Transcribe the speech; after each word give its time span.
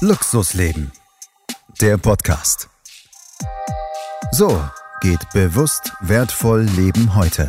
Luxusleben. 0.00 0.92
Der 1.80 1.96
Podcast. 1.96 2.68
So 4.30 4.62
geht 5.00 5.30
bewusst 5.32 5.90
wertvoll 6.02 6.64
Leben 6.64 7.14
heute. 7.14 7.48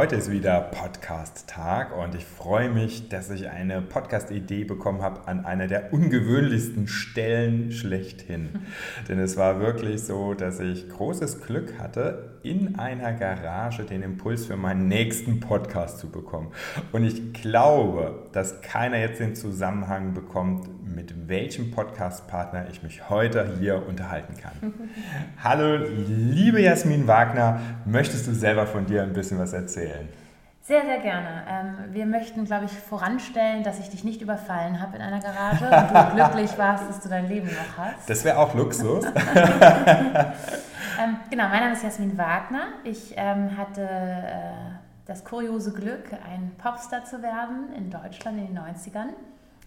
Heute 0.00 0.16
ist 0.16 0.30
wieder 0.30 0.62
Podcast-Tag 0.62 1.94
und 1.94 2.14
ich 2.14 2.24
freue 2.24 2.70
mich, 2.70 3.10
dass 3.10 3.28
ich 3.28 3.50
eine 3.50 3.82
Podcast-Idee 3.82 4.64
bekommen 4.64 5.02
habe 5.02 5.28
an 5.28 5.44
einer 5.44 5.66
der 5.66 5.92
ungewöhnlichsten 5.92 6.88
Stellen 6.88 7.70
schlechthin. 7.70 8.60
Denn 9.10 9.18
es 9.18 9.36
war 9.36 9.60
wirklich 9.60 10.02
so, 10.02 10.32
dass 10.32 10.58
ich 10.58 10.88
großes 10.88 11.42
Glück 11.42 11.78
hatte, 11.78 12.30
in 12.42 12.78
einer 12.78 13.12
Garage 13.12 13.84
den 13.84 14.02
Impuls 14.02 14.46
für 14.46 14.56
meinen 14.56 14.88
nächsten 14.88 15.38
Podcast 15.38 15.98
zu 15.98 16.08
bekommen. 16.08 16.50
Und 16.92 17.04
ich 17.04 17.34
glaube, 17.34 18.26
dass 18.32 18.62
keiner 18.62 18.96
jetzt 18.96 19.20
den 19.20 19.34
Zusammenhang 19.34 20.14
bekommt, 20.14 20.66
mit 20.82 21.28
welchem 21.28 21.70
Podcast-Partner 21.70 22.66
ich 22.70 22.82
mich 22.82 23.10
heute 23.10 23.58
hier 23.58 23.86
unterhalten 23.86 24.34
kann. 24.40 24.72
Hallo, 25.42 25.84
liebe 26.08 26.60
Jasmin 26.60 27.06
Wagner, 27.06 27.60
möchtest 27.84 28.26
du 28.26 28.32
selber 28.32 28.66
von 28.66 28.86
dir 28.86 29.02
ein 29.02 29.12
bisschen 29.12 29.38
was 29.38 29.52
erzählen? 29.52 29.89
Erzählen? 29.90 30.08
Sehr, 30.62 30.82
sehr 30.82 30.98
gerne. 30.98 31.42
Ähm, 31.48 31.74
wir 31.92 32.06
möchten, 32.06 32.44
glaube 32.44 32.66
ich, 32.66 32.72
voranstellen, 32.72 33.64
dass 33.64 33.80
ich 33.80 33.88
dich 33.88 34.04
nicht 34.04 34.20
überfallen 34.20 34.80
habe 34.80 34.96
in 34.96 35.02
einer 35.02 35.18
Garage 35.18 35.64
und 35.64 35.72
du 35.72 36.14
glücklich 36.14 36.56
warst, 36.58 36.88
dass 36.88 37.00
du 37.00 37.08
dein 37.08 37.28
Leben 37.28 37.48
noch 37.48 37.78
hast. 37.78 38.08
Das 38.08 38.24
wäre 38.24 38.38
auch 38.38 38.54
Luxus. 38.54 39.04
ähm, 39.06 39.14
genau, 41.30 41.48
mein 41.48 41.60
Name 41.60 41.72
ist 41.72 41.82
Jasmin 41.82 42.16
Wagner. 42.16 42.68
Ich 42.84 43.14
ähm, 43.16 43.56
hatte 43.56 43.82
äh, 43.82 44.52
das 45.06 45.24
kuriose 45.24 45.72
Glück, 45.72 46.12
ein 46.12 46.52
Popstar 46.58 47.04
zu 47.04 47.22
werden 47.22 47.72
in 47.76 47.90
Deutschland 47.90 48.38
in 48.38 48.48
den 48.48 48.58
90ern 48.58 49.08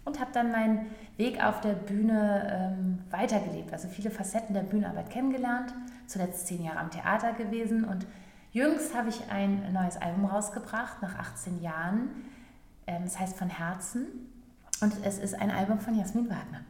und 0.04 0.20
habe 0.20 0.30
dann 0.32 0.52
meinen 0.52 0.86
Weg 1.16 1.44
auf 1.44 1.60
der 1.60 1.72
Bühne 1.72 2.76
ähm, 2.78 3.00
weitergelebt. 3.10 3.72
Also 3.72 3.88
viele 3.88 4.10
Facetten 4.10 4.54
der 4.54 4.62
Bühnenarbeit 4.62 5.10
kennengelernt, 5.10 5.74
zuletzt 6.06 6.46
zehn 6.46 6.64
Jahre 6.64 6.78
am 6.78 6.90
Theater 6.90 7.32
gewesen 7.32 7.84
und 7.84 8.06
Jüngst 8.54 8.94
habe 8.94 9.08
ich 9.08 9.20
ein 9.32 9.72
neues 9.72 9.96
Album 9.96 10.26
rausgebracht, 10.26 11.02
nach 11.02 11.18
18 11.18 11.60
Jahren. 11.60 12.08
Ähm, 12.86 13.02
es 13.04 13.18
heißt 13.18 13.36
Von 13.36 13.48
Herzen 13.48 14.06
und 14.80 14.94
es 15.04 15.18
ist 15.18 15.34
ein 15.34 15.50
Album 15.50 15.80
von 15.80 15.98
Jasmin 15.98 16.30
Wagner. 16.30 16.60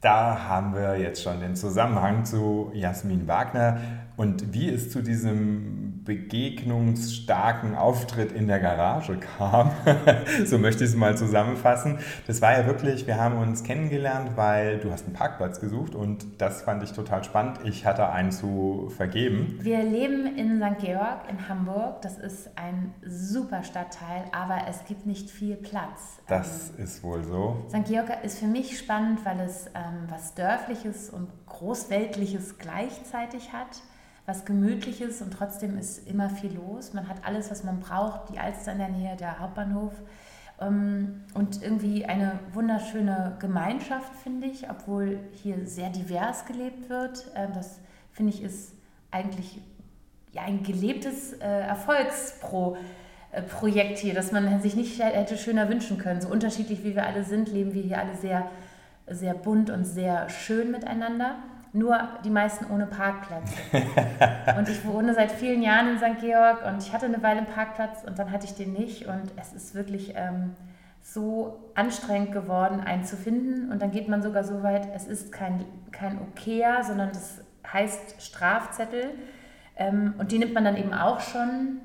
Da 0.00 0.48
haben 0.48 0.74
wir 0.74 0.98
jetzt 0.98 1.22
schon 1.22 1.38
den 1.38 1.54
Zusammenhang 1.54 2.24
zu 2.24 2.72
Jasmin 2.74 3.28
Wagner 3.28 3.80
und 4.16 4.52
wie 4.52 4.68
es 4.68 4.90
zu 4.90 5.00
diesem 5.00 5.85
begegnungsstarken 6.06 7.74
Auftritt 7.74 8.32
in 8.32 8.46
der 8.46 8.60
Garage 8.60 9.18
kam. 9.18 9.72
so 10.46 10.56
möchte 10.56 10.84
ich 10.84 10.90
es 10.90 10.96
mal 10.96 11.16
zusammenfassen. 11.16 11.98
Das 12.26 12.40
war 12.40 12.58
ja 12.58 12.66
wirklich, 12.66 13.06
wir 13.06 13.18
haben 13.18 13.36
uns 13.36 13.64
kennengelernt, 13.64 14.36
weil 14.36 14.78
du 14.78 14.90
hast 14.90 15.04
einen 15.04 15.14
Parkplatz 15.14 15.60
gesucht 15.60 15.94
und 15.94 16.40
das 16.40 16.62
fand 16.62 16.82
ich 16.82 16.92
total 16.92 17.24
spannend. 17.24 17.58
Ich 17.64 17.84
hatte 17.84 18.08
einen 18.08 18.32
zu 18.32 18.90
vergeben. 18.96 19.58
Wir 19.60 19.82
leben 19.82 20.36
in 20.36 20.62
St. 20.62 20.78
Georg 20.80 21.28
in 21.28 21.48
Hamburg. 21.48 22.00
Das 22.02 22.16
ist 22.18 22.50
ein 22.56 22.94
super 23.04 23.64
Stadtteil, 23.64 24.24
aber 24.32 24.68
es 24.70 24.84
gibt 24.84 25.06
nicht 25.06 25.28
viel 25.28 25.56
Platz. 25.56 26.20
Das 26.28 26.70
ähm, 26.78 26.84
ist 26.84 27.02
wohl 27.02 27.24
so. 27.24 27.66
St. 27.68 27.84
Georg 27.84 28.22
ist 28.22 28.38
für 28.38 28.46
mich 28.46 28.78
spannend, 28.78 29.24
weil 29.24 29.40
es 29.40 29.66
ähm, 29.74 30.06
was 30.08 30.34
Dörfliches 30.34 31.10
und 31.10 31.28
Großweltliches 31.46 32.58
gleichzeitig 32.58 33.52
hat 33.52 33.82
was 34.26 34.44
Gemütliches 34.44 35.22
und 35.22 35.32
trotzdem 35.32 35.78
ist 35.78 36.06
immer 36.08 36.28
viel 36.28 36.52
los. 36.54 36.92
Man 36.92 37.08
hat 37.08 37.24
alles, 37.24 37.50
was 37.50 37.62
man 37.62 37.80
braucht, 37.80 38.28
die 38.30 38.40
Alster 38.40 38.72
in 38.72 38.78
der 38.78 38.88
Nähe, 38.88 39.16
der 39.16 39.38
Hauptbahnhof 39.38 39.92
ähm, 40.60 41.22
und 41.34 41.62
irgendwie 41.62 42.04
eine 42.04 42.40
wunderschöne 42.52 43.36
Gemeinschaft, 43.38 44.12
finde 44.22 44.48
ich, 44.48 44.68
obwohl 44.68 45.20
hier 45.32 45.66
sehr 45.66 45.90
divers 45.90 46.44
gelebt 46.44 46.90
wird. 46.90 47.30
Ähm, 47.36 47.50
das 47.54 47.78
finde 48.12 48.32
ich 48.32 48.42
ist 48.42 48.72
eigentlich 49.12 49.60
ja, 50.32 50.42
ein 50.42 50.64
gelebtes 50.64 51.34
äh, 51.34 51.60
Erfolgsprojekt 51.60 53.98
hier, 53.98 54.14
das 54.14 54.32
man 54.32 54.60
sich 54.60 54.74
nicht 54.74 55.00
hätte 55.00 55.36
schöner 55.36 55.68
wünschen 55.68 55.98
können. 55.98 56.20
So 56.20 56.26
unterschiedlich 56.28 56.82
wie 56.82 56.96
wir 56.96 57.06
alle 57.06 57.22
sind, 57.22 57.48
leben 57.48 57.74
wir 57.74 57.82
hier 57.82 58.00
alle 58.00 58.16
sehr, 58.16 58.50
sehr 59.06 59.34
bunt 59.34 59.70
und 59.70 59.84
sehr 59.84 60.28
schön 60.30 60.72
miteinander 60.72 61.36
nur 61.76 61.98
die 62.24 62.30
meisten 62.30 62.66
ohne 62.70 62.86
Parkplätze. 62.86 63.54
und 64.58 64.68
ich 64.68 64.84
wohne 64.84 65.14
seit 65.14 65.30
vielen 65.30 65.62
Jahren 65.62 65.90
in 65.90 65.98
St. 65.98 66.20
Georg 66.20 66.64
und 66.66 66.82
ich 66.82 66.92
hatte 66.92 67.06
eine 67.06 67.22
Weile 67.22 67.38
einen 67.38 67.46
Parkplatz 67.46 68.04
und 68.04 68.18
dann 68.18 68.30
hatte 68.30 68.46
ich 68.46 68.54
den 68.54 68.72
nicht 68.72 69.06
und 69.06 69.32
es 69.36 69.52
ist 69.52 69.74
wirklich 69.74 70.14
ähm, 70.16 70.54
so 71.02 71.70
anstrengend 71.74 72.32
geworden, 72.32 72.80
einen 72.80 73.04
zu 73.04 73.16
finden 73.16 73.70
und 73.70 73.80
dann 73.82 73.90
geht 73.90 74.08
man 74.08 74.22
sogar 74.22 74.42
so 74.42 74.62
weit, 74.62 74.88
es 74.94 75.06
ist 75.06 75.32
kein, 75.32 75.64
kein 75.92 76.18
Okayer, 76.20 76.82
sondern 76.82 77.10
das 77.10 77.42
heißt 77.70 78.22
Strafzettel 78.22 79.10
ähm, 79.76 80.14
und 80.18 80.32
die 80.32 80.38
nimmt 80.38 80.54
man 80.54 80.64
dann 80.64 80.76
eben 80.76 80.94
auch 80.94 81.20
schon 81.20 81.80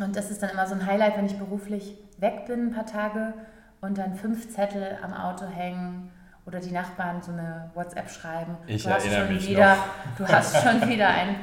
und 0.00 0.16
das 0.16 0.30
ist 0.30 0.42
dann 0.42 0.50
immer 0.50 0.66
so 0.66 0.74
ein 0.74 0.86
Highlight, 0.86 1.16
wenn 1.16 1.26
ich 1.26 1.38
beruflich 1.38 1.96
weg 2.18 2.46
bin, 2.46 2.68
ein 2.68 2.72
paar 2.72 2.86
Tage 2.86 3.32
und 3.80 3.96
dann 3.96 4.14
fünf 4.14 4.50
Zettel 4.50 4.98
am 5.02 5.14
Auto 5.14 5.46
hängen 5.46 6.10
oder 6.46 6.60
die 6.60 6.72
Nachbarn 6.72 7.22
so 7.22 7.32
eine 7.32 7.70
WhatsApp 7.74 8.10
schreiben. 8.10 8.56
Ich 8.66 8.82
du 8.84 8.90
erinnere 8.90 9.20
hast 9.20 9.26
schon 9.26 9.34
mich 9.34 9.48
wieder, 9.48 9.76
noch. 9.76 9.84
Du 10.18 10.28
hast 10.28 10.62
schon 10.62 10.88
wieder 10.88 11.08
einen 11.08 11.36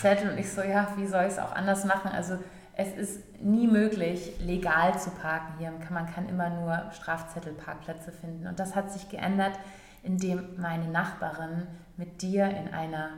Zettel 0.00 0.30
und 0.30 0.38
ich 0.38 0.50
so, 0.50 0.62
ja, 0.62 0.88
wie 0.96 1.06
soll 1.06 1.22
ich 1.22 1.32
es 1.32 1.38
auch 1.38 1.52
anders 1.52 1.84
machen? 1.84 2.10
Also 2.12 2.38
es 2.74 2.92
ist 2.92 3.42
nie 3.42 3.66
möglich, 3.66 4.32
legal 4.40 4.98
zu 4.98 5.10
parken 5.10 5.54
hier. 5.58 5.72
Man 5.90 6.12
kann 6.12 6.28
immer 6.28 6.50
nur 6.50 6.90
Strafzettelparkplätze 6.92 8.12
finden. 8.12 8.46
Und 8.46 8.60
das 8.60 8.74
hat 8.74 8.92
sich 8.92 9.08
geändert, 9.08 9.58
indem 10.02 10.60
meine 10.60 10.86
Nachbarin 10.88 11.66
mit 11.96 12.22
dir 12.22 12.46
in 12.48 12.72
einer 12.72 13.10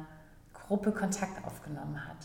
Gruppe 0.54 0.92
Kontakt 0.92 1.44
aufgenommen 1.44 2.00
hat. 2.06 2.16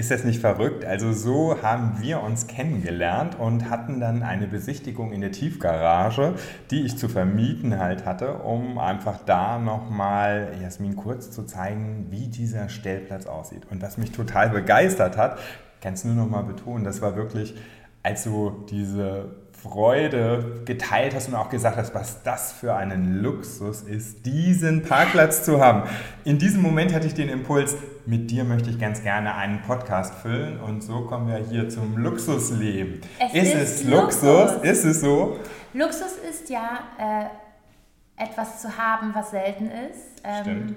Ist 0.00 0.10
das 0.10 0.24
nicht 0.24 0.40
verrückt? 0.40 0.86
Also 0.86 1.12
so 1.12 1.60
haben 1.60 1.98
wir 2.00 2.22
uns 2.22 2.46
kennengelernt 2.46 3.38
und 3.38 3.68
hatten 3.68 4.00
dann 4.00 4.22
eine 4.22 4.46
Besichtigung 4.46 5.12
in 5.12 5.20
der 5.20 5.30
Tiefgarage, 5.30 6.36
die 6.70 6.86
ich 6.86 6.96
zu 6.96 7.06
vermieten 7.10 7.78
halt 7.78 8.06
hatte, 8.06 8.32
um 8.38 8.78
einfach 8.78 9.18
da 9.26 9.58
nochmal 9.58 10.54
Jasmin 10.62 10.96
kurz 10.96 11.30
zu 11.30 11.42
zeigen, 11.42 12.06
wie 12.08 12.28
dieser 12.28 12.70
Stellplatz 12.70 13.26
aussieht. 13.26 13.66
Und 13.70 13.82
was 13.82 13.98
mich 13.98 14.10
total 14.10 14.48
begeistert 14.48 15.18
hat, 15.18 15.38
kannst 15.82 16.04
du 16.04 16.08
nur 16.08 16.16
nochmal 16.24 16.44
betonen, 16.44 16.82
das 16.82 17.02
war 17.02 17.14
wirklich, 17.14 17.54
als 18.02 18.24
du 18.24 18.64
diese 18.70 19.36
Freude 19.62 20.62
geteilt 20.64 21.14
hast 21.14 21.28
und 21.28 21.34
auch 21.34 21.50
gesagt 21.50 21.76
hast, 21.76 21.94
was 21.94 22.22
das 22.22 22.52
für 22.52 22.74
einen 22.74 23.20
Luxus 23.22 23.82
ist, 23.82 24.24
diesen 24.24 24.82
Parkplatz 24.82 25.44
zu 25.44 25.60
haben. 25.60 25.88
In 26.24 26.38
diesem 26.38 26.62
Moment 26.62 26.94
hatte 26.94 27.06
ich 27.06 27.14
den 27.14 27.28
Impuls, 27.28 27.76
mit 28.06 28.30
dir 28.30 28.44
möchte 28.44 28.70
ich 28.70 28.78
ganz 28.78 29.02
gerne 29.02 29.34
einen 29.34 29.60
Podcast 29.62 30.14
füllen 30.14 30.58
und 30.60 30.82
so 30.82 31.02
kommen 31.02 31.28
wir 31.28 31.38
hier 31.38 31.68
zum 31.68 31.98
Luxusleben. 31.98 33.02
Es 33.18 33.34
ist, 33.34 33.54
ist 33.54 33.80
es 33.80 33.84
Luxus? 33.84 34.22
Luxus? 34.22 34.62
Ist 34.62 34.84
es 34.84 35.00
so? 35.02 35.38
Luxus 35.74 36.16
ist 36.28 36.48
ja 36.48 36.80
äh, 36.98 38.22
etwas 38.22 38.62
zu 38.62 38.78
haben, 38.78 39.14
was 39.14 39.30
selten 39.30 39.66
ist. 39.66 40.22
Ähm, 40.24 40.42
Stimmt. 40.42 40.76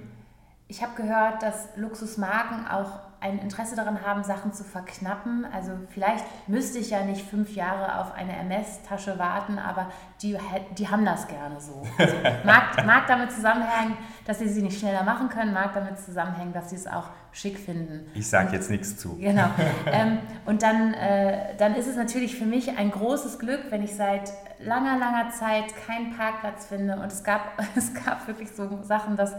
Ich 0.68 0.82
habe 0.82 0.94
gehört, 0.96 1.42
dass 1.42 1.70
Luxusmarken 1.76 2.68
auch 2.68 3.00
ein 3.24 3.40
Interesse 3.40 3.78
daran 3.78 4.06
haben, 4.06 4.24
Sachen 4.24 4.52
zu 4.52 4.66
verknappen. 4.66 5.46
Also 5.54 5.72
vielleicht 5.90 6.26
müsste 6.48 6.78
ich 6.80 6.90
ja 6.90 7.06
nicht 7.06 7.26
fünf 7.26 7.56
Jahre 7.56 8.00
auf 8.00 8.14
eine 8.14 8.36
MS-Tasche 8.36 9.18
warten, 9.18 9.58
aber 9.58 9.90
die, 10.22 10.38
die 10.78 10.90
haben 10.90 11.06
das 11.06 11.28
gerne 11.28 11.60
so. 11.62 11.84
Also 11.98 12.16
mag, 12.44 12.86
mag 12.86 13.08
damit 13.08 13.32
zusammenhängen, 13.32 13.98
dass 14.26 14.40
sie 14.40 14.50
sie 14.50 14.62
nicht 14.62 14.78
schneller 14.78 15.04
machen 15.04 15.30
können, 15.30 15.54
mag 15.54 15.74
damit 15.74 16.00
zusammenhängen, 16.00 16.52
dass 16.52 16.70
sie 16.70 16.76
es 16.76 16.86
auch 16.86 17.06
schick 17.32 17.58
finden. 17.58 18.12
Ich 18.14 18.30
sage 18.30 18.52
jetzt 18.52 18.70
nichts 18.70 18.98
zu. 18.98 19.18
Genau. 19.18 19.48
ähm, 19.86 20.20
und 20.46 20.62
dann, 20.62 20.94
äh, 20.94 21.56
dann 21.58 21.76
ist 21.76 21.88
es 21.88 21.96
natürlich 21.96 22.36
für 22.38 22.46
mich 22.46 22.78
ein 22.78 22.92
großes 22.92 23.40
Glück, 23.40 23.62
wenn 23.70 23.84
ich 23.84 23.96
seit 23.96 24.34
langer, 24.60 24.98
langer 25.00 25.30
Zeit 25.30 25.74
keinen 25.88 26.16
Parkplatz 26.18 26.66
finde. 26.66 26.98
Und 26.98 27.10
es 27.10 27.24
gab, 27.24 27.54
es 27.76 27.94
gab 27.94 28.28
wirklich 28.28 28.52
so 28.52 28.84
Sachen, 28.84 29.16
dass 29.16 29.34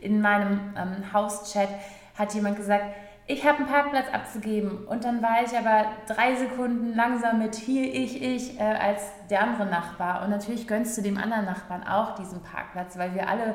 in 0.00 0.20
meinem 0.20 0.74
ähm, 0.76 1.12
Hauschat 1.12 1.68
hat 2.16 2.34
jemand 2.34 2.56
gesagt, 2.56 2.84
ich 3.30 3.46
habe 3.46 3.58
einen 3.58 3.66
Parkplatz 3.66 4.06
abzugeben 4.10 4.86
und 4.86 5.04
dann 5.04 5.22
war 5.22 5.42
ich 5.44 5.56
aber 5.56 5.84
drei 6.06 6.34
Sekunden 6.34 6.94
langsam 6.94 7.38
mit 7.38 7.54
hier, 7.54 7.84
ich, 7.84 8.22
ich, 8.22 8.58
äh, 8.58 8.62
als 8.62 9.02
der 9.28 9.42
andere 9.42 9.66
Nachbar. 9.66 10.24
Und 10.24 10.30
natürlich 10.30 10.66
gönnst 10.66 10.96
du 10.96 11.02
dem 11.02 11.18
anderen 11.18 11.44
Nachbarn 11.44 11.86
auch 11.86 12.14
diesen 12.14 12.42
Parkplatz, 12.42 12.96
weil 12.96 13.14
wir 13.14 13.28
alle 13.28 13.54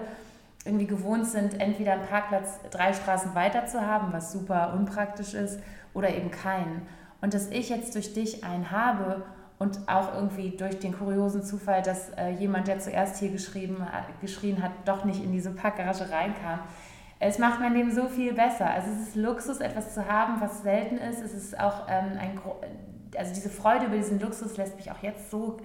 irgendwie 0.64 0.86
gewohnt 0.86 1.26
sind, 1.26 1.60
entweder 1.60 1.94
einen 1.94 2.06
Parkplatz 2.06 2.60
drei 2.70 2.94
Straßen 2.94 3.34
weiter 3.34 3.66
zu 3.66 3.86
haben, 3.86 4.14
was 4.14 4.32
super 4.32 4.76
unpraktisch 4.78 5.34
ist, 5.34 5.60
oder 5.96 6.10
eben 6.10 6.30
keinen. 6.30 6.84
Und 7.22 7.34
dass 7.34 7.50
ich 7.50 7.70
jetzt 7.70 7.96
durch 7.96 8.14
dich 8.14 8.44
einen 8.44 8.70
habe 8.70 9.24
und 9.58 9.80
auch 9.88 10.14
irgendwie 10.14 10.52
durch 10.52 10.78
den 10.80 10.96
kuriosen 10.96 11.42
Zufall, 11.42 11.82
dass 11.82 12.10
äh, 12.10 12.30
jemand, 12.30 12.68
der 12.68 12.78
zuerst 12.78 13.18
hier 13.18 13.32
geschrieben, 13.32 13.78
geschrien 14.22 14.62
hat, 14.62 14.72
doch 14.86 15.04
nicht 15.04 15.24
in 15.24 15.32
diese 15.32 15.50
Parkgarage 15.50 16.12
reinkam, 16.12 16.60
es 17.28 17.40
macht 17.40 17.60
mein 17.60 17.74
Leben 17.74 17.94
so 17.94 18.08
viel 18.08 18.34
besser. 18.34 18.70
Also 18.70 18.90
es 18.92 19.10
ist 19.10 19.16
Luxus, 19.16 19.60
etwas 19.60 19.94
zu 19.94 20.08
haben, 20.08 20.42
was 20.42 20.64
selten 20.64 20.98
ist. 20.98 21.22
Es 21.22 21.34
ist 21.34 21.60
auch 21.60 21.88
ähm, 21.88 22.18
ein 22.20 22.40
also 23.18 23.34
diese 23.34 23.50
Freude 23.50 23.86
über 23.86 23.96
diesen 23.96 24.20
Luxus 24.20 24.58
lässt 24.58 24.76
mich 24.76 24.92
auch 24.92 25.02
jetzt 25.02 25.30
so 25.30 25.58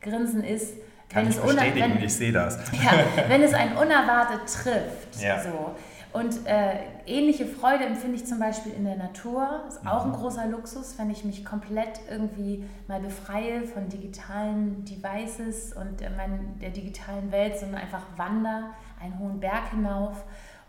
grinsen, 0.00 0.42
ist, 0.44 0.74
Kann 1.08 1.24
wenn 1.24 1.30
ich 1.30 1.36
es, 1.36 1.42
bestätigen, 1.42 1.94
wenn, 1.94 2.04
ich 2.04 2.14
sehe 2.14 2.32
das. 2.32 2.56
ja, 2.72 2.92
wenn 3.28 3.42
es 3.42 3.54
einen 3.54 3.76
unerwartet 3.76 4.40
trifft. 4.46 5.20
Ja. 5.20 5.42
So. 5.42 5.74
Und 6.12 6.46
äh, 6.46 6.74
ähnliche 7.06 7.46
Freude 7.46 7.84
empfinde 7.84 8.16
ich 8.16 8.26
zum 8.26 8.38
Beispiel 8.38 8.72
in 8.74 8.84
der 8.84 8.96
Natur. 8.96 9.62
Ist 9.66 9.86
auch 9.86 10.04
ein 10.04 10.12
großer 10.12 10.46
Luxus, 10.46 10.98
wenn 10.98 11.10
ich 11.10 11.24
mich 11.24 11.42
komplett 11.42 12.00
irgendwie 12.10 12.64
mal 12.86 13.00
befreie 13.00 13.62
von 13.62 13.88
digitalen 13.88 14.84
Devices 14.84 15.72
und 15.72 16.02
äh, 16.02 16.10
mein, 16.14 16.58
der 16.60 16.68
digitalen 16.68 17.32
Welt, 17.32 17.58
sondern 17.58 17.80
einfach 17.80 18.02
wandere 18.16 18.64
einen 19.00 19.18
hohen 19.18 19.40
Berg 19.40 19.70
hinauf 19.70 20.22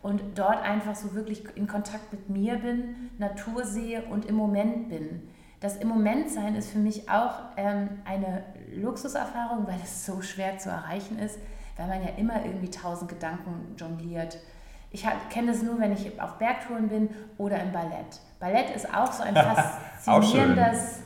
und 0.03 0.21
dort 0.35 0.61
einfach 0.61 0.95
so 0.95 1.15
wirklich 1.15 1.43
in 1.55 1.65
Kontakt 1.65 2.11
mit 2.11 2.29
mir 2.29 2.57
bin, 2.57 3.09
Natur 3.17 3.65
sehe 3.65 4.03
und 4.03 4.25
im 4.25 4.35
Moment 4.35 4.89
bin. 4.89 5.29
Das 5.61 5.77
im 5.77 5.87
Moment 5.87 6.29
sein 6.29 6.55
ist 6.55 6.71
für 6.71 6.77
mich 6.77 7.09
auch 7.09 7.35
ähm, 7.55 7.89
eine 8.03 8.43
Luxuserfahrung, 8.75 9.65
weil 9.65 9.79
es 9.81 10.05
so 10.05 10.21
schwer 10.21 10.57
zu 10.57 10.69
erreichen 10.69 11.17
ist, 11.17 11.39
weil 11.77 11.87
man 11.87 12.03
ja 12.03 12.09
immer 12.17 12.45
irgendwie 12.45 12.69
tausend 12.69 13.09
Gedanken 13.09 13.75
jongliert. 13.77 14.37
Ich 14.91 15.07
kenne 15.29 15.53
das 15.53 15.63
nur, 15.63 15.79
wenn 15.79 15.93
ich 15.93 16.21
auf 16.21 16.37
Bergtouren 16.37 16.89
bin 16.89 17.09
oder 17.37 17.61
im 17.61 17.71
Ballett. 17.71 18.19
Ballett 18.39 18.75
ist 18.75 18.93
auch 18.93 19.11
so 19.11 19.23
ein 19.23 19.35
faszinierendes 20.01 20.99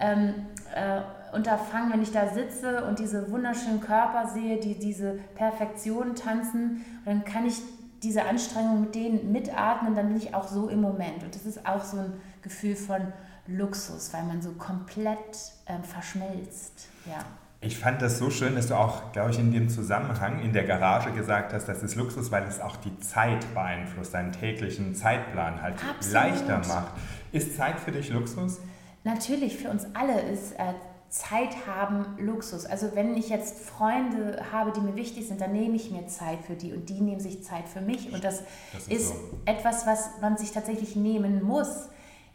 ähm, 0.00 0.34
äh, 0.74 1.02
Unterfangen, 1.32 1.92
wenn 1.92 2.02
ich 2.02 2.10
da 2.10 2.26
sitze 2.26 2.84
und 2.84 2.98
diese 2.98 3.30
wunderschönen 3.30 3.80
Körper 3.80 4.26
sehe, 4.26 4.58
die 4.58 4.76
diese 4.76 5.20
Perfektion 5.36 6.16
tanzen, 6.16 6.84
dann 7.04 7.24
kann 7.24 7.46
ich 7.46 7.62
diese 8.02 8.24
Anstrengung 8.24 8.80
mit 8.80 8.94
denen 8.94 9.32
mitatmen, 9.32 9.94
dann 9.94 10.08
bin 10.08 10.16
ich 10.16 10.34
auch 10.34 10.48
so 10.48 10.68
im 10.68 10.80
Moment. 10.80 11.22
Und 11.22 11.34
das 11.34 11.44
ist 11.44 11.66
auch 11.66 11.84
so 11.84 11.98
ein 11.98 12.12
Gefühl 12.42 12.76
von 12.76 13.12
Luxus, 13.46 14.12
weil 14.12 14.24
man 14.24 14.40
so 14.40 14.52
komplett 14.52 15.52
ähm, 15.66 15.82
verschmilzt. 15.82 16.88
Ja. 17.06 17.24
Ich 17.62 17.78
fand 17.78 18.00
das 18.00 18.18
so 18.18 18.30
schön, 18.30 18.54
dass 18.54 18.68
du 18.68 18.74
auch, 18.74 19.12
glaube 19.12 19.32
ich, 19.32 19.38
in 19.38 19.52
dem 19.52 19.68
Zusammenhang 19.68 20.40
in 20.40 20.54
der 20.54 20.64
Garage 20.64 21.12
gesagt 21.12 21.52
hast, 21.52 21.66
das 21.66 21.82
ist 21.82 21.94
Luxus, 21.94 22.30
weil 22.30 22.44
es 22.44 22.58
auch 22.58 22.76
die 22.76 22.98
Zeit 23.00 23.52
beeinflusst, 23.52 24.14
deinen 24.14 24.32
täglichen 24.32 24.94
Zeitplan 24.94 25.60
halt 25.60 25.74
Absolut. 25.74 26.14
leichter 26.14 26.58
macht. 26.66 26.94
Ist 27.32 27.56
Zeit 27.56 27.78
für 27.78 27.92
dich 27.92 28.08
Luxus? 28.08 28.60
Natürlich, 29.04 29.58
für 29.58 29.68
uns 29.68 29.86
alle 29.94 30.20
ist 30.20 30.52
äh, 30.52 30.72
Zeit 31.10 31.66
haben 31.66 32.16
Luxus. 32.18 32.64
Also 32.66 32.94
wenn 32.94 33.16
ich 33.16 33.28
jetzt 33.28 33.58
Freunde 33.58 34.44
habe, 34.52 34.72
die 34.72 34.80
mir 34.80 34.94
wichtig 34.94 35.26
sind, 35.26 35.40
dann 35.40 35.52
nehme 35.52 35.74
ich 35.74 35.90
mir 35.90 36.06
Zeit 36.06 36.38
für 36.46 36.54
die 36.54 36.72
und 36.72 36.88
die 36.88 37.00
nehmen 37.00 37.20
sich 37.20 37.42
Zeit 37.42 37.68
für 37.68 37.80
mich. 37.80 38.12
Und 38.12 38.22
das, 38.22 38.42
Das 38.72 38.82
ist 38.82 38.92
ist 38.92 39.08
so. 39.08 39.14
etwas, 39.44 39.86
was 39.86 40.20
man 40.20 40.36
sich 40.36 40.52
tatsächlich 40.52 40.94
nehmen 40.94 41.42
muss. 41.42 41.88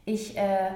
Ich 0.04 0.38
äh, 0.38 0.72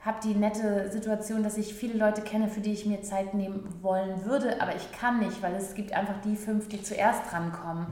habe 0.00 0.18
die 0.22 0.34
nette 0.34 0.90
Situation, 0.90 1.44
dass 1.44 1.56
ich 1.56 1.74
viele 1.74 1.96
Leute 1.96 2.22
kenne, 2.22 2.48
für 2.48 2.60
die 2.60 2.72
ich 2.72 2.86
mir 2.86 3.02
Zeit 3.02 3.34
nehmen 3.34 3.64
wollen 3.80 4.24
würde, 4.24 4.60
aber 4.60 4.74
ich 4.74 4.90
kann 4.92 5.20
nicht, 5.20 5.40
weil 5.40 5.54
es 5.54 5.74
gibt 5.74 5.92
einfach 5.92 6.20
die 6.24 6.36
fünf, 6.36 6.68
die 6.68 6.82
zuerst 6.82 7.30
drankommen. 7.30 7.86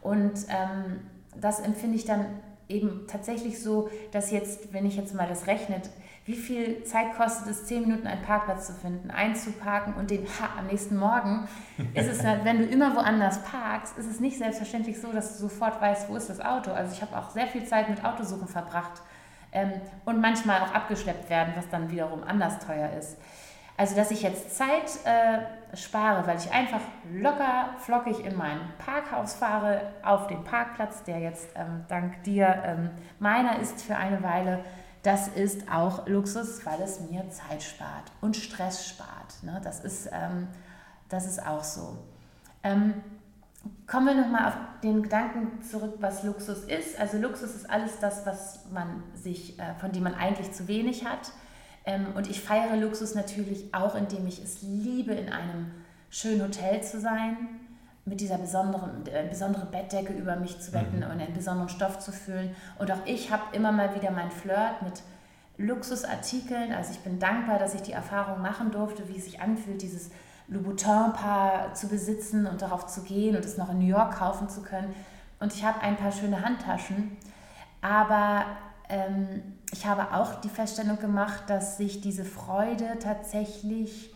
Und 0.00 0.32
ähm, 0.48 1.00
das 1.38 1.60
empfinde 1.60 1.96
ich 1.96 2.06
dann 2.06 2.24
eben 2.68 3.06
tatsächlich 3.06 3.62
so, 3.62 3.90
dass 4.10 4.30
jetzt, 4.30 4.72
wenn 4.72 4.86
ich 4.86 4.96
jetzt 4.96 5.14
mal 5.14 5.28
das 5.28 5.46
rechnet, 5.46 5.90
wie 6.32 6.36
viel 6.36 6.82
Zeit 6.84 7.14
kostet 7.14 7.48
es, 7.48 7.66
zehn 7.66 7.82
Minuten 7.82 8.06
einen 8.06 8.22
Parkplatz 8.22 8.66
zu 8.66 8.72
finden, 8.72 9.10
einzuparken 9.10 9.92
und 9.94 10.10
den 10.10 10.24
ha, 10.24 10.58
am 10.58 10.66
nächsten 10.66 10.96
Morgen 10.96 11.46
ist 11.92 12.08
es, 12.08 12.24
halt, 12.24 12.44
wenn 12.44 12.58
du 12.58 12.64
immer 12.64 12.96
woanders 12.96 13.42
parkst, 13.44 13.98
ist 13.98 14.06
es 14.06 14.18
nicht 14.18 14.38
selbstverständlich 14.38 14.98
so, 14.98 15.12
dass 15.12 15.36
du 15.36 15.42
sofort 15.42 15.80
weißt, 15.80 16.08
wo 16.08 16.16
ist 16.16 16.30
das 16.30 16.40
Auto. 16.40 16.72
Also 16.72 16.94
ich 16.94 17.02
habe 17.02 17.16
auch 17.18 17.28
sehr 17.30 17.46
viel 17.46 17.66
Zeit 17.66 17.90
mit 17.90 18.02
Autosuchen 18.02 18.48
verbracht 18.48 19.02
ähm, 19.52 19.72
und 20.06 20.22
manchmal 20.22 20.62
auch 20.62 20.72
abgeschleppt 20.72 21.28
werden, 21.28 21.52
was 21.54 21.68
dann 21.68 21.90
wiederum 21.90 22.22
anders 22.24 22.58
teuer 22.60 22.90
ist. 22.98 23.18
Also, 23.76 23.96
dass 23.96 24.10
ich 24.10 24.22
jetzt 24.22 24.56
Zeit 24.56 24.98
äh, 25.04 25.76
spare, 25.76 26.26
weil 26.26 26.36
ich 26.38 26.52
einfach 26.52 26.80
locker, 27.10 27.70
flockig 27.78 28.24
in 28.24 28.36
mein 28.36 28.58
Parkhaus 28.78 29.34
fahre, 29.34 29.80
auf 30.02 30.26
den 30.26 30.44
Parkplatz, 30.44 31.02
der 31.04 31.18
jetzt 31.18 31.48
ähm, 31.56 31.84
dank 31.88 32.22
dir 32.22 32.62
ähm, 32.64 32.90
meiner 33.18 33.58
ist 33.58 33.82
für 33.82 33.96
eine 33.96 34.22
Weile, 34.22 34.64
das 35.02 35.28
ist 35.28 35.70
auch 35.70 36.06
Luxus, 36.06 36.64
weil 36.64 36.80
es 36.82 37.00
mir 37.00 37.28
Zeit 37.30 37.62
spart 37.62 38.12
und 38.20 38.36
Stress 38.36 38.86
spart. 38.86 39.42
Ne? 39.42 39.60
Das, 39.64 39.80
ist, 39.80 40.08
ähm, 40.12 40.48
das 41.08 41.26
ist 41.26 41.44
auch 41.44 41.64
so. 41.64 41.98
Ähm, 42.62 42.94
Kommen 43.86 44.06
wir 44.06 44.14
nochmal 44.14 44.48
auf 44.48 44.56
den 44.82 45.02
Gedanken 45.02 45.62
zurück, 45.62 45.96
was 46.00 46.22
Luxus 46.24 46.64
ist. 46.64 46.98
Also 46.98 47.18
Luxus 47.18 47.54
ist 47.54 47.70
alles 47.70 47.98
das, 48.00 48.26
was 48.26 48.60
man 48.72 49.02
sich, 49.14 49.58
äh, 49.58 49.74
von 49.74 49.92
dem 49.92 50.02
man 50.02 50.14
eigentlich 50.14 50.52
zu 50.52 50.66
wenig 50.66 51.04
hat. 51.04 51.30
Ähm, 51.84 52.06
und 52.14 52.28
ich 52.28 52.40
feiere 52.40 52.76
Luxus 52.76 53.14
natürlich 53.14 53.72
auch, 53.74 53.94
indem 53.94 54.26
ich 54.26 54.42
es 54.42 54.62
liebe, 54.62 55.12
in 55.12 55.28
einem 55.28 55.70
schönen 56.10 56.42
Hotel 56.42 56.82
zu 56.82 57.00
sein, 57.00 57.36
mit 58.04 58.20
dieser 58.20 58.38
besonderen, 58.38 59.06
äh, 59.06 59.26
besondere 59.28 59.66
Bettdecke 59.66 60.12
über 60.12 60.36
mich 60.36 60.60
zu 60.60 60.72
betten 60.72 60.98
Mhm. 60.98 61.04
und 61.04 61.20
einen 61.20 61.34
besonderen 61.34 61.68
Stoff 61.68 61.98
zu 61.98 62.10
füllen. 62.12 62.54
Und 62.78 62.90
auch 62.90 63.04
ich 63.06 63.30
habe 63.30 63.42
immer 63.52 63.70
mal 63.70 63.94
wieder 63.94 64.10
mein 64.10 64.30
Flirt 64.30 64.82
mit 64.82 65.02
Luxusartikeln. 65.58 66.72
Also 66.72 66.92
ich 66.92 67.00
bin 67.00 67.18
dankbar, 67.18 67.58
dass 67.58 67.74
ich 67.74 67.82
die 67.82 67.92
Erfahrung 67.92 68.42
machen 68.42 68.70
durfte, 68.72 69.08
wie 69.08 69.18
es 69.18 69.24
sich 69.24 69.40
anfühlt, 69.40 69.82
dieses 69.82 70.10
Louboutin-Paar 70.48 71.74
zu 71.74 71.88
besitzen 71.88 72.46
und 72.46 72.60
darauf 72.62 72.86
zu 72.86 73.02
gehen 73.02 73.36
und 73.36 73.44
es 73.44 73.56
noch 73.56 73.70
in 73.70 73.78
New 73.78 73.86
York 73.86 74.16
kaufen 74.18 74.48
zu 74.48 74.62
können. 74.62 74.94
Und 75.38 75.54
ich 75.54 75.64
habe 75.64 75.80
ein 75.80 75.96
paar 75.96 76.12
schöne 76.12 76.44
Handtaschen, 76.44 77.16
aber 77.80 78.44
ähm, 78.88 79.42
ich 79.72 79.86
habe 79.86 80.12
auch 80.14 80.40
die 80.40 80.48
Feststellung 80.48 80.98
gemacht, 80.98 81.44
dass 81.46 81.76
sich 81.76 82.00
diese 82.00 82.24
Freude 82.24 82.98
tatsächlich 83.00 84.14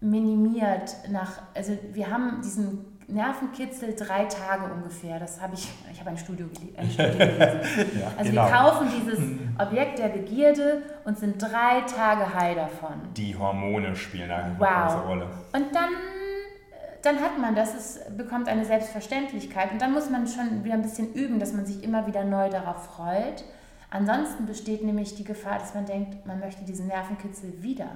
minimiert 0.00 0.96
nach, 1.10 1.42
also 1.54 1.78
wir 1.92 2.10
haben 2.10 2.42
diesen 2.42 2.91
Nervenkitzel 3.08 3.94
drei 3.94 4.24
Tage 4.24 4.72
ungefähr. 4.72 5.18
Das 5.18 5.40
habe 5.40 5.54
ich, 5.54 5.68
ich 5.92 6.00
habe 6.00 6.10
ein 6.10 6.16
Studio, 6.18 6.46
ein 6.76 6.90
Studio 6.90 7.12
gelesen. 7.18 7.38
Ja, 8.00 8.12
Also 8.16 8.30
genau. 8.30 8.44
wir 8.46 8.50
kaufen 8.52 8.88
dieses 9.00 9.18
Objekt 9.58 9.98
der 9.98 10.08
Begierde 10.08 10.82
und 11.04 11.18
sind 11.18 11.40
drei 11.40 11.80
Tage 11.82 12.32
high 12.34 12.54
davon. 12.56 12.94
Die 13.16 13.36
Hormone 13.36 13.94
spielen 13.96 14.30
eine 14.30 14.56
Wow. 14.58 14.68
große 14.94 15.06
Rolle. 15.06 15.26
Und 15.52 15.74
dann, 15.74 15.90
äh, 15.90 17.02
dann 17.02 17.16
hat 17.20 17.38
man 17.38 17.54
das, 17.54 17.74
es 17.74 18.00
bekommt 18.16 18.48
eine 18.48 18.64
Selbstverständlichkeit. 18.64 19.72
Und 19.72 19.82
dann 19.82 19.92
muss 19.92 20.08
man 20.10 20.26
schon 20.26 20.64
wieder 20.64 20.74
ein 20.74 20.82
bisschen 20.82 21.12
üben, 21.14 21.38
dass 21.38 21.52
man 21.52 21.66
sich 21.66 21.82
immer 21.84 22.06
wieder 22.06 22.24
neu 22.24 22.48
darauf 22.48 22.84
freut. 22.86 23.44
Ansonsten 23.90 24.46
besteht 24.46 24.82
nämlich 24.84 25.14
die 25.16 25.24
Gefahr, 25.24 25.58
dass 25.58 25.74
man 25.74 25.84
denkt, 25.84 26.24
man 26.26 26.40
möchte 26.40 26.64
diesen 26.64 26.86
Nervenkitzel 26.86 27.62
wieder. 27.62 27.88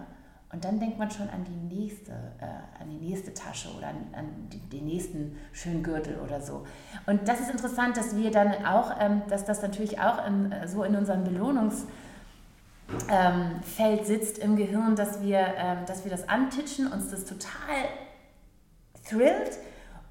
Und 0.56 0.64
dann 0.64 0.80
denkt 0.80 0.98
man 0.98 1.10
schon 1.10 1.28
an 1.28 1.44
die 1.44 1.76
nächste, 1.76 2.12
äh, 2.12 2.82
an 2.82 2.88
die 2.88 2.96
nächste 2.96 3.34
Tasche 3.34 3.68
oder 3.76 3.88
an, 3.88 4.06
an 4.14 4.48
die, 4.50 4.58
den 4.58 4.86
nächsten 4.86 5.36
schönen 5.52 5.82
Gürtel 5.82 6.18
oder 6.18 6.40
so. 6.40 6.64
Und 7.04 7.28
das 7.28 7.40
ist 7.40 7.50
interessant, 7.50 7.98
dass 7.98 8.16
wir 8.16 8.30
dann 8.30 8.64
auch, 8.64 8.90
ähm, 8.98 9.20
dass 9.28 9.44
das 9.44 9.60
natürlich 9.60 10.00
auch 10.00 10.26
in, 10.26 10.50
äh, 10.50 10.66
so 10.66 10.82
in 10.82 10.96
unserem 10.96 11.24
Belohnungs 11.24 11.84
ähm, 13.10 13.60
sitzt 14.02 14.38
im 14.38 14.56
Gehirn, 14.56 14.96
dass 14.96 15.20
wir, 15.20 15.40
ähm, 15.58 15.78
dass 15.86 16.04
wir 16.04 16.10
das 16.10 16.26
antitschen, 16.26 16.90
uns 16.90 17.10
das 17.10 17.26
total 17.26 17.84
thrillt 19.06 19.58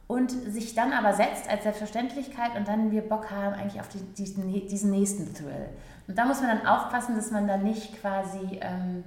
und 0.06 0.30
sich 0.30 0.75
dann 0.75 0.94
aber 0.94 1.14
setzt 1.14 1.50
als 1.50 1.64
Selbstverständlichkeit 1.64 2.56
und 2.56 2.68
dann 2.68 2.92
wir 2.92 3.02
Bock 3.02 3.32
haben 3.32 3.56
eigentlich 3.56 3.82
auf 3.82 3.88
die, 3.88 3.98
diesen, 4.14 4.54
diesen 4.68 4.92
nächsten 4.92 5.34
Thrill. 5.34 5.70
Und 6.08 6.20
da 6.20 6.25
muss 6.25 6.40
man 6.40 6.56
dann 6.56 6.68
aufpassen, 6.68 7.16
dass 7.16 7.32
man 7.32 7.48
dann 7.48 7.64
nicht 7.64 8.00
quasi 8.00 8.60
ähm, 8.62 9.04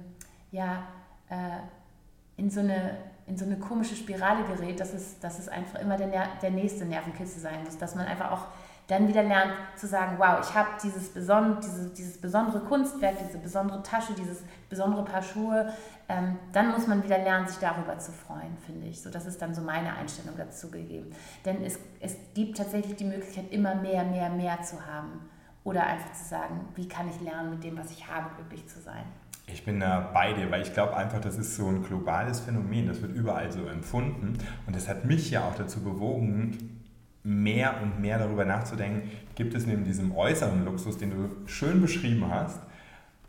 ja, 0.51 0.83
äh, 1.29 2.39
in, 2.41 2.49
so 2.49 2.59
eine, 2.59 2.97
in 3.27 3.37
so 3.37 3.45
eine 3.45 3.57
komische 3.57 3.95
Spirale 3.95 4.43
gerät, 4.45 4.79
dass 4.79 4.93
es, 4.93 5.19
dass 5.19 5.39
es 5.39 5.47
einfach 5.47 5.79
immer 5.79 5.97
der, 5.97 6.27
der 6.41 6.51
nächste 6.51 6.85
Nervenkitzel 6.85 7.41
sein 7.41 7.63
muss, 7.63 7.77
dass 7.77 7.95
man 7.95 8.05
einfach 8.05 8.31
auch 8.31 8.45
dann 8.89 9.07
wieder 9.07 9.21
lernt 9.21 9.53
zu 9.75 9.85
sagen, 9.85 10.15
wow, 10.17 10.39
ich 10.41 10.53
habe 10.55 10.69
dieses, 10.83 11.09
beson 11.09 11.57
dieses, 11.61 11.93
dieses 11.93 12.19
besondere 12.19 12.59
Kunstwerk, 12.61 13.17
diese 13.19 13.37
besondere 13.37 13.83
Tasche, 13.83 14.13
dieses 14.13 14.41
besondere 14.67 15.05
Paar 15.05 15.21
Schuhe, 15.21 15.71
ähm, 16.09 16.39
dann 16.53 16.71
muss 16.71 16.87
man 16.87 17.03
wieder 17.03 17.19
lernen, 17.19 17.47
sich 17.47 17.59
darüber 17.59 17.99
zu 17.99 18.11
freuen, 18.11 18.57
finde 18.65 18.87
ich. 18.87 18.99
So, 18.99 19.11
das 19.11 19.27
ist 19.27 19.39
dann 19.43 19.53
so 19.53 19.61
meine 19.61 19.93
Einstellung 19.93 20.35
dazu 20.35 20.71
gegeben. 20.71 21.11
Denn 21.45 21.63
es, 21.63 21.77
es 21.99 22.17
gibt 22.33 22.57
tatsächlich 22.57 22.95
die 22.95 23.05
Möglichkeit, 23.05 23.51
immer 23.51 23.75
mehr, 23.75 24.03
mehr, 24.05 24.29
mehr 24.31 24.63
zu 24.63 24.83
haben. 24.87 25.29
Oder 25.63 25.85
einfach 25.85 26.11
zu 26.13 26.25
sagen, 26.27 26.67
wie 26.73 26.87
kann 26.87 27.07
ich 27.09 27.21
lernen, 27.21 27.51
mit 27.51 27.63
dem, 27.63 27.77
was 27.77 27.91
ich 27.91 28.07
habe, 28.07 28.27
glücklich 28.37 28.67
zu 28.67 28.79
sein. 28.79 29.03
Ich 29.53 29.65
bin 29.65 29.79
da 29.79 30.11
bei 30.13 30.33
dir, 30.33 30.49
weil 30.51 30.61
ich 30.61 30.73
glaube 30.73 30.95
einfach, 30.95 31.19
das 31.19 31.37
ist 31.37 31.55
so 31.55 31.67
ein 31.67 31.83
globales 31.83 32.39
Phänomen, 32.39 32.87
das 32.87 33.01
wird 33.01 33.13
überall 33.13 33.51
so 33.51 33.65
empfunden. 33.65 34.37
Und 34.65 34.75
das 34.75 34.87
hat 34.87 35.05
mich 35.05 35.31
ja 35.31 35.47
auch 35.47 35.55
dazu 35.55 35.81
bewogen, 35.83 36.79
mehr 37.23 37.81
und 37.81 37.99
mehr 37.99 38.17
darüber 38.17 38.45
nachzudenken, 38.45 39.09
gibt 39.35 39.53
es 39.53 39.65
neben 39.65 39.83
diesem 39.83 40.15
äußeren 40.15 40.65
Luxus, 40.65 40.97
den 40.97 41.11
du 41.11 41.47
schön 41.47 41.81
beschrieben 41.81 42.25
hast, 42.29 42.59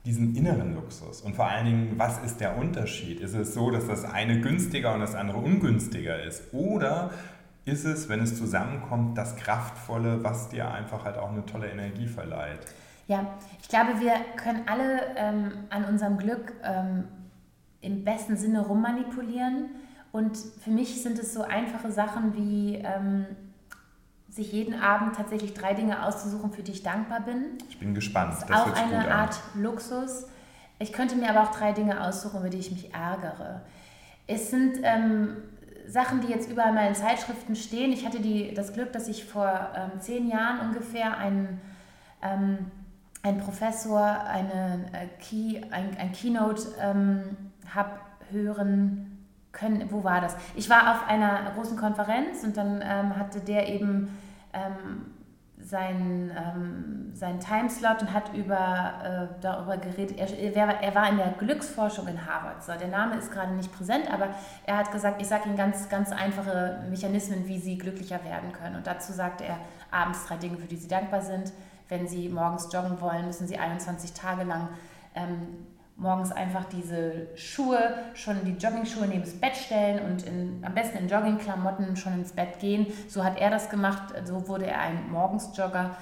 diesen 0.07 0.35
inneren 0.35 0.75
Luxus. 0.75 1.21
Und 1.21 1.35
vor 1.35 1.47
allen 1.47 1.67
Dingen, 1.67 1.95
was 1.97 2.19
ist 2.25 2.41
der 2.41 2.57
Unterschied? 2.57 3.21
Ist 3.21 3.35
es 3.35 3.53
so, 3.53 3.71
dass 3.71 3.87
das 3.87 4.05
eine 4.05 4.41
günstiger 4.41 4.95
und 4.95 5.01
das 5.01 5.15
andere 5.15 5.39
ungünstiger 5.39 6.23
ist? 6.23 6.53
Oder 6.53 7.11
ist 7.65 7.85
es, 7.85 8.09
wenn 8.09 8.21
es 8.21 8.37
zusammenkommt, 8.37 9.19
das 9.19 9.37
Kraftvolle, 9.37 10.25
was 10.25 10.49
dir 10.49 10.71
einfach 10.71 11.05
halt 11.05 11.19
auch 11.19 11.31
eine 11.31 11.45
tolle 11.45 11.69
Energie 11.69 12.07
verleiht? 12.07 12.61
Ja, 13.11 13.27
ich 13.61 13.69
glaube, 13.69 13.99
wir 13.99 14.13
können 14.37 14.63
alle 14.69 15.17
ähm, 15.17 15.51
an 15.69 15.85
unserem 15.85 16.17
Glück 16.17 16.53
ähm, 16.63 17.09
im 17.81 18.05
besten 18.05 18.37
Sinne 18.37 18.65
rummanipulieren. 18.65 19.71
Und 20.13 20.37
für 20.37 20.71
mich 20.71 21.03
sind 21.03 21.19
es 21.19 21.35
so 21.35 21.43
einfache 21.43 21.91
Sachen 21.91 22.37
wie 22.37 22.77
ähm, 22.77 23.27
sich 24.29 24.53
jeden 24.53 24.81
Abend 24.81 25.17
tatsächlich 25.17 25.55
drei 25.55 25.75
Dinge 25.75 26.05
auszusuchen, 26.05 26.53
für 26.53 26.63
die 26.63 26.71
ich 26.71 26.85
dankbar 26.85 27.23
bin. 27.23 27.59
Ich 27.69 27.81
bin 27.81 27.95
gespannt. 27.95 28.33
Das 28.33 28.45
ist 28.45 28.53
auch 28.53 28.77
eine 28.77 29.13
Art 29.13 29.41
Luxus. 29.57 30.29
Ich 30.79 30.93
könnte 30.93 31.17
mir 31.17 31.31
aber 31.31 31.43
auch 31.43 31.53
drei 31.53 31.73
Dinge 31.73 32.01
aussuchen, 32.07 32.39
über 32.39 32.49
die 32.49 32.59
ich 32.59 32.71
mich 32.71 32.95
ärgere. 32.95 33.63
Es 34.29 34.53
sind 34.53 34.79
ähm, 34.85 35.37
Sachen, 35.89 36.21
die 36.21 36.29
jetzt 36.29 36.49
überall 36.49 36.73
mal 36.73 36.87
in 36.87 36.95
Zeitschriften 36.95 37.57
stehen. 37.57 37.91
Ich 37.91 38.07
hatte 38.07 38.21
die, 38.21 38.55
das 38.55 38.73
Glück, 38.73 38.93
dass 38.93 39.09
ich 39.09 39.25
vor 39.25 39.71
ähm, 39.75 40.01
zehn 40.01 40.29
Jahren 40.29 40.69
ungefähr 40.69 41.19
einen, 41.19 41.61
ähm, 42.23 42.71
einen 43.23 43.39
Professor, 43.39 44.01
eine, 44.01 44.87
äh, 44.93 45.07
Key, 45.21 45.61
ein, 45.71 45.97
ein 45.99 46.13
Keynote 46.13 46.63
ähm, 46.81 47.37
habe 47.75 47.91
hören 48.31 49.27
können. 49.53 49.91
Wo 49.91 50.05
war 50.05 50.21
das? 50.21 50.37
Ich 50.55 50.71
war 50.71 50.93
auf 50.93 51.09
einer 51.09 51.51
großen 51.55 51.77
Konferenz 51.77 52.45
und 52.45 52.57
dann 52.57 52.83
ähm, 52.83 53.17
hatte 53.17 53.41
der 53.41 53.69
eben 53.69 54.17
ähm, 54.53 55.13
seinen, 55.63 56.31
ähm, 56.31 57.13
seinen 57.15 57.41
Timeslot 57.41 58.01
und 58.03 58.13
hat 58.13 58.35
über, 58.35 58.93
äh, 59.05 59.41
darüber 59.43 59.77
geredet. 59.77 60.19
Er, 60.19 60.81
er, 60.81 60.95
war 60.95 61.09
in 61.09 61.19
der 61.19 61.33
Glücksforschung 61.39 62.09
in 62.09 62.27
Harvard. 62.27 62.63
So, 62.65 62.73
der 62.73 62.89
Name 62.89 63.17
ist 63.17 63.31
gerade 63.31 63.53
nicht 63.53 63.73
präsent, 63.73 64.11
aber 64.13 64.29
er 64.65 64.79
hat 64.79 64.91
gesagt, 64.91 65.21
ich 65.21 65.29
sage 65.29 65.45
Ihnen 65.47 65.57
ganz, 65.57 65.89
ganz 65.89 66.13
einfache 66.13 66.83
Mechanismen, 66.89 67.47
wie 67.47 67.59
Sie 67.59 67.77
glücklicher 67.77 68.25
werden 68.25 68.53
können. 68.53 68.77
Und 68.77 68.87
dazu 68.87 69.13
sagte 69.13 69.45
er 69.45 69.59
abends 69.91 70.25
drei 70.27 70.37
Dinge, 70.37 70.57
für 70.57 70.67
die 70.67 70.77
Sie 70.77 70.89
dankbar 70.89 71.21
sind. 71.21 71.53
Wenn 71.91 72.09
Sie 72.09 72.29
morgens 72.29 72.73
joggen 72.73 73.01
wollen, 73.01 73.27
müssen 73.27 73.47
Sie 73.47 73.59
21 73.59 74.15
Tage 74.15 74.45
lang 74.45 74.69
ähm, 75.15 75.67
morgens 75.97 76.33
einfach 76.33 76.65
diese 76.65 77.27
Schuhe, 77.35 77.95
schon 78.15 78.43
die 78.45 78.53
Jogging-Schuhe 78.53 79.07
neben 79.07 79.21
das 79.21 79.35
Bett 79.35 79.55
stellen 79.55 80.11
und 80.11 80.23
in, 80.27 80.63
am 80.65 80.73
besten 80.73 80.97
in 80.97 81.09
Jogging-Klamotten 81.09 81.97
schon 81.97 82.15
ins 82.15 82.33
Bett 82.33 82.59
gehen. 82.59 82.87
So 83.09 83.23
hat 83.23 83.39
er 83.39 83.51
das 83.51 83.69
gemacht, 83.69 84.15
so 84.25 84.49
wurde 84.49 84.67
er 84.67 84.81
ein 84.81 85.11
Morgensjogger. 85.11 85.97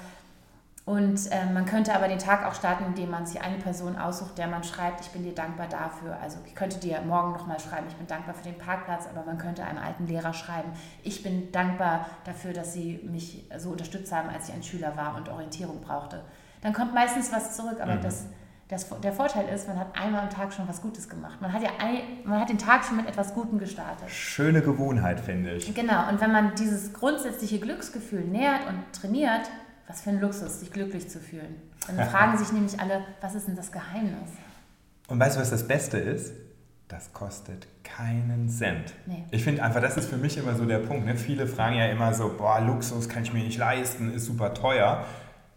Und 0.88 1.30
äh, 1.30 1.44
man 1.52 1.66
könnte 1.66 1.94
aber 1.94 2.08
den 2.08 2.18
Tag 2.18 2.46
auch 2.46 2.54
starten, 2.54 2.86
indem 2.86 3.10
man 3.10 3.26
sich 3.26 3.42
eine 3.42 3.58
Person 3.58 3.98
aussucht, 3.98 4.38
der 4.38 4.46
man 4.46 4.64
schreibt, 4.64 5.02
ich 5.02 5.08
bin 5.08 5.22
dir 5.22 5.34
dankbar 5.34 5.66
dafür. 5.68 6.16
Also 6.22 6.38
ich 6.46 6.54
könnte 6.54 6.78
dir 6.78 7.02
morgen 7.02 7.32
nochmal 7.32 7.60
schreiben, 7.60 7.84
ich 7.90 7.94
bin 7.96 8.06
dankbar 8.06 8.34
für 8.34 8.44
den 8.44 8.56
Parkplatz, 8.56 9.06
aber 9.06 9.22
man 9.26 9.36
könnte 9.36 9.62
einem 9.64 9.80
alten 9.80 10.06
Lehrer 10.06 10.32
schreiben, 10.32 10.70
ich 11.02 11.22
bin 11.22 11.52
dankbar 11.52 12.06
dafür, 12.24 12.54
dass 12.54 12.72
sie 12.72 13.00
mich 13.02 13.44
so 13.58 13.68
unterstützt 13.68 14.10
haben, 14.12 14.30
als 14.30 14.48
ich 14.48 14.54
ein 14.54 14.62
Schüler 14.62 14.96
war 14.96 15.14
und 15.16 15.28
Orientierung 15.28 15.82
brauchte. 15.82 16.22
Dann 16.62 16.72
kommt 16.72 16.94
meistens 16.94 17.30
was 17.34 17.54
zurück, 17.54 17.80
aber 17.82 17.96
mhm. 17.96 18.00
das 18.00 18.24
das, 18.68 18.86
der 19.02 19.14
Vorteil 19.14 19.48
ist, 19.48 19.66
man 19.66 19.78
hat 19.78 19.98
einmal 19.98 20.20
am 20.20 20.28
Tag 20.28 20.52
schon 20.52 20.68
was 20.68 20.82
Gutes 20.82 21.08
gemacht. 21.08 21.40
Man 21.40 21.54
hat 21.54 21.62
ja 21.62 21.70
ein, 21.78 22.02
man 22.24 22.38
hat 22.38 22.50
den 22.50 22.58
Tag 22.58 22.84
schon 22.84 22.98
mit 22.98 23.08
etwas 23.08 23.32
Gutem 23.32 23.58
gestartet. 23.58 24.10
Schöne 24.10 24.60
Gewohnheit, 24.60 25.20
finde 25.20 25.52
ich. 25.52 25.74
Genau, 25.74 26.06
und 26.10 26.20
wenn 26.20 26.30
man 26.30 26.54
dieses 26.54 26.92
grundsätzliche 26.92 27.60
Glücksgefühl 27.60 28.24
nährt 28.24 28.66
und 28.68 28.82
trainiert, 28.92 29.48
was 29.88 30.02
für 30.02 30.10
ein 30.10 30.20
Luxus, 30.20 30.60
sich 30.60 30.70
glücklich 30.70 31.08
zu 31.08 31.18
fühlen. 31.18 31.56
Dann 31.86 32.08
fragen 32.08 32.36
sich 32.36 32.52
nämlich 32.52 32.78
alle, 32.78 33.02
was 33.20 33.34
ist 33.34 33.48
denn 33.48 33.56
das 33.56 33.72
Geheimnis? 33.72 34.30
Und 35.08 35.18
weißt 35.18 35.36
du, 35.36 35.40
was 35.40 35.50
das 35.50 35.66
Beste 35.66 35.96
ist? 35.96 36.34
Das 36.88 37.12
kostet 37.12 37.66
keinen 37.84 38.48
Cent. 38.48 38.94
Nee. 39.06 39.24
Ich 39.30 39.44
finde 39.44 39.62
einfach, 39.62 39.80
das 39.80 39.96
ist 39.96 40.08
für 40.08 40.16
mich 40.16 40.36
immer 40.36 40.54
so 40.54 40.64
der 40.64 40.78
Punkt. 40.78 41.06
Ne? 41.06 41.16
Viele 41.16 41.46
fragen 41.46 41.76
ja 41.76 41.86
immer 41.86 42.14
so, 42.14 42.34
boah, 42.36 42.60
Luxus 42.60 43.08
kann 43.08 43.22
ich 43.22 43.32
mir 43.32 43.42
nicht 43.42 43.58
leisten, 43.58 44.12
ist 44.12 44.26
super 44.26 44.54
teuer. 44.54 45.04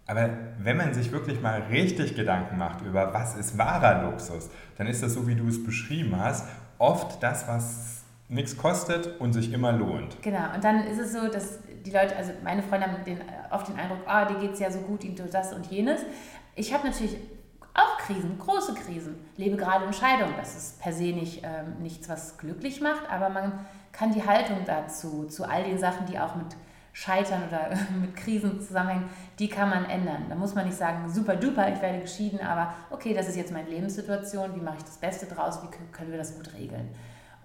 Aber 0.08 0.30
wenn 0.60 0.78
man 0.78 0.94
sich 0.94 1.12
wirklich 1.12 1.42
mal 1.42 1.62
richtig 1.70 2.16
Gedanken 2.16 2.58
macht 2.58 2.82
über, 2.82 3.14
was 3.14 3.36
ist 3.36 3.58
wahrer 3.58 4.04
Luxus, 4.04 4.50
dann 4.78 4.88
ist 4.88 5.04
das 5.04 5.14
so, 5.14 5.28
wie 5.28 5.36
du 5.36 5.48
es 5.48 5.64
beschrieben 5.64 6.18
hast, 6.18 6.48
oft 6.78 7.22
das, 7.24 7.48
was 7.48 8.01
nichts 8.32 8.58
kostet 8.58 9.20
und 9.20 9.34
sich 9.34 9.54
immer 9.54 9.74
lohnt. 9.74 10.22
Genau, 10.22 10.54
und 10.56 10.64
dann 10.64 10.86
ist 10.86 11.00
es 11.00 11.12
so, 11.12 11.28
dass 11.28 11.60
die 11.86 11.92
Leute, 11.92 12.16
also 12.16 12.32
meine 12.44 12.64
Freunde 12.64 12.88
haben 12.88 13.04
den, 13.04 13.20
oft 13.52 13.68
den 13.68 13.78
Eindruck, 13.78 14.00
oh, 14.08 14.34
dir 14.34 14.40
geht 14.40 14.54
es 14.54 14.60
ja 14.60 14.72
so 14.72 14.80
gut, 14.80 15.04
ihm 15.04 15.16
tut 15.16 15.34
das 15.34 15.54
und 15.54 15.66
jenes. 15.68 16.02
Ich 16.56 16.74
habe 16.74 16.88
natürlich 16.88 17.18
auch 17.74 17.98
Krisen, 17.98 18.40
große 18.40 18.74
Krisen, 18.74 19.16
lebe 19.36 19.58
gerade 19.58 19.86
in 19.86 19.94
Scheidung. 19.94 20.30
Das 20.38 20.56
ist 20.56 20.82
per 20.82 20.94
se 20.94 21.12
nicht, 21.12 21.44
ähm, 21.44 21.82
nichts, 21.82 22.08
was 22.08 22.38
glücklich 22.38 22.80
macht, 22.80 23.10
aber 23.10 23.30
man 23.30 23.66
kann 23.92 24.14
die 24.14 24.26
Haltung 24.26 24.60
dazu, 24.66 25.26
zu 25.26 25.44
all 25.44 25.66
den 25.66 25.78
Sachen, 25.78 26.06
die 26.06 26.18
auch 26.18 26.36
mit 26.36 26.56
Scheitern 26.94 27.44
oder 27.50 27.70
mit 28.02 28.16
Krisen 28.16 28.62
zusammenhängen, 28.62 29.10
die 29.40 29.50
kann 29.50 29.70
man 29.70 29.90
ändern. 29.90 30.26
Da 30.30 30.36
muss 30.36 30.56
man 30.56 30.66
nicht 30.66 30.78
sagen, 30.78 31.10
super 31.12 31.36
duper, 31.36 31.72
ich 31.74 31.82
werde 31.82 32.00
geschieden, 32.00 32.40
aber 32.40 32.74
okay, 32.92 33.14
das 33.14 33.28
ist 33.28 33.36
jetzt 33.36 33.52
meine 33.52 33.70
Lebenssituation, 33.70 34.56
wie 34.56 34.62
mache 34.62 34.78
ich 34.78 34.84
das 34.86 34.98
Beste 34.98 35.26
draus, 35.26 35.60
wie 35.64 35.92
können 35.92 36.12
wir 36.12 36.18
das 36.18 36.36
gut 36.36 36.54
regeln. 36.54 36.90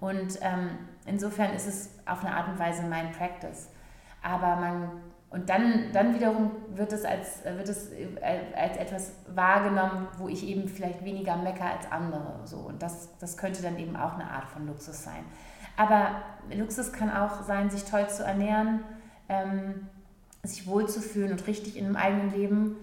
Und 0.01 0.39
ähm, 0.43 0.71
insofern 1.07 1.55
ist 1.55 1.67
es 1.67 1.91
auf 2.07 2.25
eine 2.25 2.35
Art 2.35 2.49
und 2.49 2.59
Weise 2.59 2.83
mein 2.83 3.13
Practice. 3.13 3.71
Aber 4.23 4.57
man, 4.57 4.91
und 5.31 5.49
dann, 5.49 5.93
dann 5.93 6.15
wiederum 6.15 6.51
wird 6.75 6.93
es, 6.93 7.05
als, 7.05 7.45
wird 7.45 7.69
es 7.69 7.91
äh, 7.93 8.41
als 8.57 8.77
etwas 8.77 9.13
wahrgenommen, 9.35 10.09
wo 10.19 10.29
ich 10.29 10.47
eben 10.47 10.69
vielleicht 10.69 11.05
weniger 11.05 11.37
mecker 11.37 11.67
als 11.67 11.91
andere. 11.91 12.41
So. 12.45 12.59
Und 12.59 12.83
das, 12.83 13.17
das 13.19 13.37
könnte 13.37 13.63
dann 13.63 13.79
eben 13.79 13.97
auch 13.97 14.15
eine 14.15 14.31
Art 14.31 14.49
von 14.49 14.67
Luxus 14.67 15.03
sein. 15.03 15.25
Aber 15.77 16.23
Luxus 16.55 16.93
kann 16.93 17.11
auch 17.11 17.43
sein, 17.43 17.71
sich 17.71 17.85
toll 17.85 18.09
zu 18.09 18.25
ernähren, 18.25 18.81
ähm, 19.29 19.89
sich 20.43 20.67
wohlzufühlen 20.67 21.33
und 21.33 21.47
richtig 21.47 21.77
in 21.77 21.85
dem 21.85 21.97
eigenen 21.97 22.31
Leben 22.31 22.77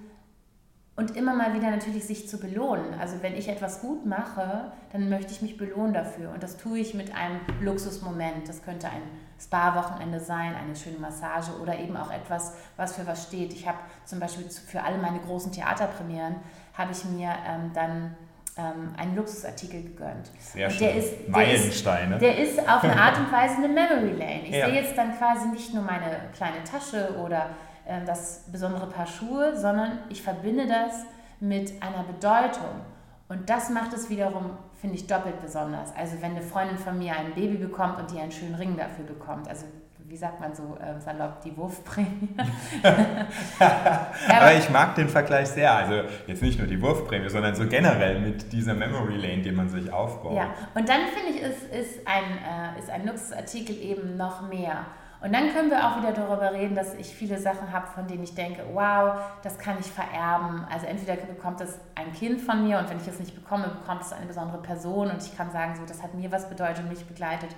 und 0.96 1.16
immer 1.16 1.34
mal 1.34 1.56
wieder 1.56 1.72
natürlich 1.72 2.06
sich 2.06 2.30
zu 2.30 2.38
belohnen. 2.38 2.94
Also 3.00 3.22
wenn 3.22 3.36
ich 3.36 3.50
etwas 3.50 3.82
gut 3.82 4.06
mache, 4.06 4.72
dann 4.92 5.10
möchte 5.10 5.32
ich 5.32 5.42
mich 5.42 5.58
belohnen 5.58 5.94
dafür. 5.94 6.32
Und 6.32 6.44
das 6.44 6.58
tue 6.58 6.78
ich 6.78 6.94
mit 6.94 7.16
einem 7.16 7.40
Luxusmoment. 7.62 8.48
Das 8.48 8.62
könnte 8.62 8.88
ein 8.88 9.02
Spa-Wochenende 9.42 10.20
sein, 10.20 10.54
eine 10.56 10.76
schöne 10.76 11.00
Massage 11.00 11.52
oder 11.60 11.80
eben 11.80 11.98
auch 11.98 12.12
etwas, 12.12 12.54
was 12.78 12.96
für 12.96 13.08
was 13.08 13.24
steht. 13.24 13.54
Ich 13.54 13.68
habe 13.68 13.80
zum 14.06 14.20
Beispiel 14.20 14.46
für 14.50 14.84
alle 14.84 15.00
meine 15.00 15.20
großen 15.20 15.52
Theaterpremieren, 15.52 16.36
habe 16.78 16.92
ich 16.92 17.04
mir 17.06 17.34
ähm, 17.48 17.72
dann 17.74 18.16
ähm, 18.56 18.94
einen 18.96 19.16
Luxusartikel 19.16 19.82
gegönnt. 19.82 20.30
Sehr 20.38 20.70
schön. 20.70 20.80
Der 20.80 20.96
ist, 20.96 21.28
Meilensteine. 21.28 22.20
Der 22.20 22.38
ist, 22.38 22.56
der 22.56 22.64
ist 22.66 22.70
auf 22.70 22.84
eine 22.84 23.02
Art 23.02 23.18
und 23.18 23.32
Weise 23.32 23.56
eine 23.56 23.68
Memory 23.68 24.12
Lane. 24.12 24.44
Ich 24.44 24.56
ja. 24.56 24.68
sehe 24.68 24.76
jetzt 24.76 24.96
dann 24.96 25.18
quasi 25.18 25.48
nicht 25.48 25.74
nur 25.74 25.84
meine 25.84 26.30
kleine 26.36 26.64
Tasche 26.64 27.16
oder 27.18 27.50
äh, 27.86 28.04
das 28.06 28.46
besondere 28.52 28.88
Paar 28.88 29.08
Schuhe, 29.08 29.58
sondern 29.58 30.00
ich 30.10 30.22
verbinde 30.22 30.68
das 30.68 31.06
mit 31.40 31.82
einer 31.82 32.04
Bedeutung. 32.04 32.82
Und 33.30 33.50
das 33.50 33.70
macht 33.70 33.94
es 33.94 34.10
wiederum, 34.10 34.52
finde 34.80 34.96
ich, 34.96 35.08
doppelt 35.08 35.42
besonders. 35.42 35.96
Also 35.96 36.22
wenn 36.22 36.32
eine 36.32 36.42
Freundin 36.42 36.78
von 36.78 36.98
mir 36.98 37.14
ein 37.14 37.34
Baby 37.34 37.58
bekommt 37.58 38.00
und 38.00 38.12
die 38.12 38.20
einen 38.20 38.32
schönen 38.32 38.56
Ring 38.56 38.78
dafür 38.78 39.06
bekommt. 39.06 39.48
Also 39.48 39.66
wie 40.14 40.18
sagt 40.18 40.40
man 40.40 40.54
so 40.54 40.78
äh, 40.80 41.00
salopp, 41.00 41.42
die 41.42 41.58
Wurfprämie. 41.58 42.36
Aber 44.30 44.54
ich 44.54 44.70
mag 44.70 44.94
den 44.94 45.10
Vergleich 45.10 45.48
sehr. 45.48 45.74
Also 45.74 46.08
jetzt 46.28 46.44
nicht 46.44 46.60
nur 46.60 46.68
die 46.68 46.80
Wurfprämie, 46.80 47.30
sondern 47.30 47.56
so 47.56 47.68
generell 47.68 48.20
mit 48.20 48.54
dieser 48.54 48.76
Memory 48.76 49.16
Lane, 49.16 49.42
die 49.42 49.52
man 49.52 49.70
sich 49.70 49.92
aufbaut. 49.92 50.36
Ja, 50.36 50.54
und 50.76 50.88
dann 50.88 51.02
finde 51.08 51.32
ich, 51.32 51.42
ist, 51.42 51.64
ist, 51.64 52.08
ein, 52.08 52.24
äh, 52.24 52.80
ist 52.80 52.92
ein 52.92 53.08
Luxusartikel 53.08 53.76
eben 53.76 54.16
noch 54.16 54.48
mehr. 54.48 54.86
Und 55.24 55.32
dann 55.32 55.54
können 55.54 55.72
wir 55.72 55.88
auch 55.88 55.98
wieder 56.00 56.12
darüber 56.12 56.52
reden, 56.52 56.76
dass 56.76 56.96
ich 56.96 57.08
viele 57.08 57.40
Sachen 57.40 57.72
habe, 57.72 57.88
von 57.88 58.06
denen 58.08 58.24
ich 58.24 58.36
denke, 58.36 58.62
wow, 58.74 59.16
das 59.42 59.58
kann 59.58 59.78
ich 59.80 59.86
vererben. 59.86 60.66
Also 60.70 60.86
entweder 60.86 61.16
bekommt 61.16 61.62
das 61.62 61.80
ein 61.96 62.12
Kind 62.12 62.42
von 62.42 62.68
mir 62.68 62.78
und 62.78 62.90
wenn 62.90 62.98
ich 62.98 63.08
es 63.08 63.22
nicht 63.22 63.34
bekomme, 63.34 63.70
bekommt 63.70 64.02
es 64.02 64.12
eine 64.12 64.26
besondere 64.26 64.62
Person 64.62 65.10
und 65.10 65.24
ich 65.24 65.38
kann 65.38 65.50
sagen, 65.54 65.78
so, 65.78 65.86
das 65.86 66.04
hat 66.04 66.14
mir 66.14 66.30
was 66.30 66.50
bedeutet 66.50 66.80
und 66.80 66.90
mich 66.90 67.06
begleitet 67.06 67.52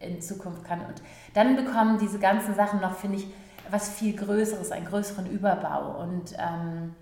in 0.00 0.20
Zukunft 0.20 0.64
kann. 0.64 0.80
Und 0.80 1.00
dann 1.34 1.54
bekommen 1.54 1.96
diese 1.98 2.18
ganzen 2.18 2.56
Sachen 2.56 2.80
noch, 2.80 2.96
finde 2.96 3.18
ich, 3.18 3.28
was 3.70 3.88
viel 3.88 4.16
Größeres, 4.16 4.72
einen 4.72 4.86
größeren 4.86 5.30
Überbau. 5.30 6.02
Und 6.02 6.32
ähm, 6.38 6.96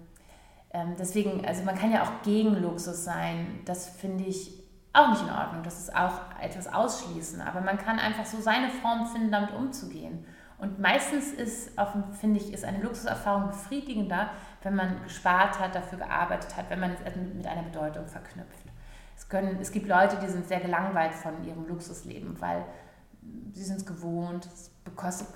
ähm, 0.74 0.96
deswegen, 0.98 1.46
also 1.46 1.64
man 1.64 1.76
kann 1.76 1.92
ja 1.92 2.02
auch 2.02 2.22
gegen 2.24 2.60
Luxus 2.60 3.04
sein. 3.04 3.60
Das 3.64 3.88
finde 3.88 4.24
ich 4.24 4.59
auch 4.92 5.10
nicht 5.10 5.22
in 5.22 5.30
Ordnung. 5.30 5.62
Das 5.62 5.78
ist 5.78 5.94
auch 5.94 6.20
etwas 6.40 6.72
ausschließen. 6.72 7.40
Aber 7.40 7.60
man 7.60 7.78
kann 7.78 7.98
einfach 7.98 8.26
so 8.26 8.40
seine 8.40 8.68
Form 8.68 9.06
finden, 9.06 9.30
damit 9.30 9.52
umzugehen. 9.52 10.24
Und 10.58 10.78
meistens 10.78 11.32
ist, 11.32 11.72
finde 12.20 12.38
ich, 12.38 12.52
ist 12.52 12.64
eine 12.64 12.82
Luxuserfahrung 12.82 13.48
befriedigender, 13.48 14.30
wenn 14.62 14.74
man 14.74 15.02
gespart 15.04 15.58
hat, 15.58 15.74
dafür 15.74 15.98
gearbeitet 15.98 16.54
hat, 16.56 16.68
wenn 16.68 16.80
man 16.80 16.92
es 16.92 17.16
mit 17.16 17.46
einer 17.46 17.62
Bedeutung 17.62 18.06
verknüpft. 18.06 18.66
Es, 19.16 19.28
können, 19.28 19.58
es 19.60 19.72
gibt 19.72 19.88
Leute, 19.88 20.18
die 20.18 20.28
sind 20.28 20.46
sehr 20.46 20.60
gelangweilt 20.60 21.14
von 21.14 21.42
ihrem 21.44 21.66
Luxusleben, 21.66 22.38
weil 22.40 22.64
sie 23.52 23.64
sind 23.64 23.78
es 23.78 23.86
gewohnt, 23.86 24.46
es, 24.46 24.70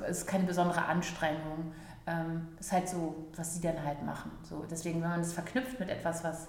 es 0.06 0.18
ist 0.18 0.26
keine 0.26 0.44
besondere 0.44 0.84
Anstrengung. 0.84 1.72
Ähm, 2.06 2.48
das 2.58 2.66
ist 2.66 2.72
halt 2.72 2.88
so, 2.88 3.26
was 3.34 3.54
sie 3.54 3.62
dann 3.62 3.82
halt 3.82 4.02
machen. 4.02 4.30
So, 4.42 4.66
deswegen, 4.70 5.00
wenn 5.00 5.08
man 5.08 5.20
das 5.20 5.32
verknüpft 5.32 5.80
mit 5.80 5.88
etwas, 5.88 6.22
was 6.22 6.48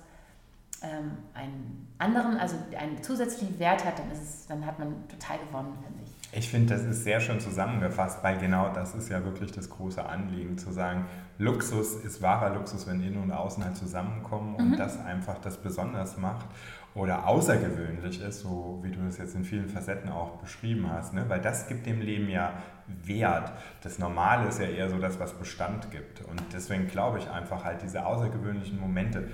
ähm, 0.84 1.17
einen 1.34 1.88
anderen, 1.98 2.38
also 2.38 2.55
einen 2.77 3.01
zusätzlichen 3.01 3.58
Wert 3.60 3.86
hat, 3.86 4.00
dann, 4.00 4.12
ist 4.12 4.22
es, 4.22 4.48
dann 4.48 4.65
hat 4.65 4.79
man 4.79 5.08
total 5.08 5.38
gewonnen, 5.39 5.74
finde 5.84 6.00
ich. 6.03 6.15
Ich 6.38 6.50
finde, 6.50 6.74
das 6.74 6.84
ist 6.84 7.03
sehr 7.03 7.22
schön 7.22 7.39
zusammengefasst, 7.39 8.22
weil 8.22 8.38
genau 8.38 8.70
das 8.74 8.94
ist 8.94 9.10
ja 9.10 9.24
wirklich 9.24 9.53
das 9.53 9.70
große 9.70 10.05
Anliegen, 10.05 10.58
zu 10.58 10.72
sagen, 10.72 11.05
Luxus 11.38 11.96
ist 11.96 12.22
wahrer 12.22 12.53
Luxus, 12.53 12.88
wenn 12.88 13.01
innen 13.01 13.24
und 13.24 13.32
außen 13.32 13.63
halt 13.63 13.77
zusammenkommen 13.77 14.55
und 14.55 14.72
mhm. 14.72 14.77
das 14.77 15.00
einfach 15.00 15.38
das 15.39 15.58
besonders 15.58 16.17
macht. 16.17 16.46
oder 16.94 17.27
außergewöhnlich 17.27 18.22
ist, 18.22 18.39
so 18.39 18.79
wie 18.82 18.89
du 18.89 19.01
das 19.05 19.17
jetzt 19.17 19.36
in 19.36 19.44
vielen 19.44 19.67
Facetten 19.67 20.10
auch 20.10 20.38
beschrieben 20.38 20.89
hast, 20.89 21.13
ne? 21.13 21.25
weil 21.27 21.41
das 21.41 21.67
gibt 21.67 21.86
dem 21.86 22.01
Leben 22.01 22.29
ja 22.29 22.53
Wert. 22.88 23.51
Das 23.82 24.00
Normale 24.00 24.48
ist 24.48 24.60
ja 24.60 24.67
eher 24.67 24.89
so 24.89 24.98
das, 24.98 25.20
was 25.20 25.34
Bestand 25.34 25.91
gibt. 25.91 26.22
Und 26.22 26.41
deswegen 26.53 26.88
glaube 26.88 27.20
ich 27.20 27.29
einfach 27.29 27.63
halt 27.63 27.82
diese 27.82 28.05
außergewöhnlichen 28.05 28.79
Momente, 28.79 29.27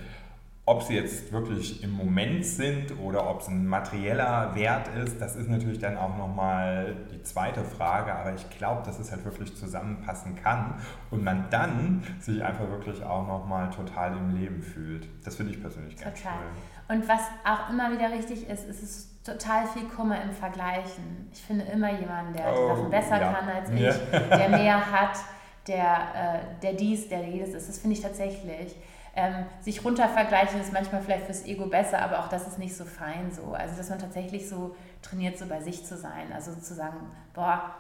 ob 0.66 0.84
sie 0.84 0.94
jetzt 0.94 1.32
wirklich 1.32 1.84
im 1.84 1.92
Moment 1.92 2.46
sind 2.46 2.98
oder 3.00 3.30
ob 3.30 3.42
es 3.42 3.48
ein 3.48 3.66
materieller 3.66 4.54
Wert 4.54 4.88
ist, 5.04 5.20
das 5.20 5.36
ist 5.36 5.50
natürlich 5.50 5.80
dann 5.80 5.98
auch 5.98 6.16
nochmal 6.18 6.96
die 7.12 7.22
zweite 7.24 7.64
Frage. 7.64 8.14
Aber 8.14 8.34
ich 8.36 8.50
glaube, 8.52 8.84
dass 8.86 9.00
es 9.00 9.12
halt 9.12 9.26
wirklich 9.26 9.56
zusammenpassen 9.56 10.36
kann 10.36 10.76
und 11.10 11.24
man 11.24 11.50
dann 11.50 12.04
sich 12.20 12.44
einfach 12.44 12.70
wirklich 12.70 13.04
auch 13.04 13.28
nochmal 13.28 13.72
total 13.72 14.16
im 14.16 14.36
Leben 14.36 14.62
fühlt. 14.62 15.08
Das 15.26 15.36
finde 15.36 15.54
ich 15.54 15.62
persönlich 15.62 15.98
ganz 15.98 16.22
total. 16.22 16.34
schön. 16.34 16.98
Und 16.98 17.08
was 17.08 17.22
auch 17.44 17.70
immer 17.70 17.92
wieder 17.92 18.12
richtig 18.12 18.48
ist, 18.48 18.68
ist 18.68 18.84
es 18.84 19.24
total 19.24 19.66
viel 19.68 19.88
Kummer 19.88 20.22
im 20.22 20.32
Vergleichen. 20.32 21.30
Ich 21.32 21.42
finde 21.42 21.66
immer 21.66 21.92
jemanden, 22.00 22.34
der 22.34 22.54
oh, 22.54 22.68
Sachen 22.68 22.90
besser 22.90 23.20
ja. 23.20 23.34
kann 23.34 23.50
als 23.50 23.70
ich, 23.70 23.80
ja. 23.80 24.38
der 24.38 24.50
mehr 24.50 24.92
hat, 24.92 25.18
der, 25.68 25.98
äh, 26.14 26.62
der 26.62 26.74
dies, 26.74 27.08
der 27.08 27.28
jedes 27.28 27.54
ist. 27.54 27.70
Das 27.70 27.80
finde 27.80 27.96
ich 27.96 28.02
tatsächlich. 28.02 28.76
Ähm, 29.14 29.46
sich 29.60 29.84
runtervergleichen 29.84 30.62
ist 30.62 30.72
manchmal 30.72 31.02
vielleicht 31.02 31.26
fürs 31.26 31.46
Ego 31.46 31.66
besser, 31.66 32.02
aber 32.02 32.20
auch 32.20 32.30
das 32.30 32.48
ist 32.48 32.58
nicht 32.58 32.76
so 32.76 32.86
fein 32.86 33.32
so. 33.32 33.54
Also, 33.54 33.76
dass 33.76 33.90
man 33.90 34.00
tatsächlich 34.00 34.48
so 34.48 34.76
trainiert, 35.02 35.38
so 35.38 35.48
bei 35.48 35.60
sich 35.62 35.86
zu 35.86 35.98
sein. 35.98 36.32
Also 36.34 36.56
zu 36.56 36.74
sagen, 36.74 36.98
boah, 37.34 37.76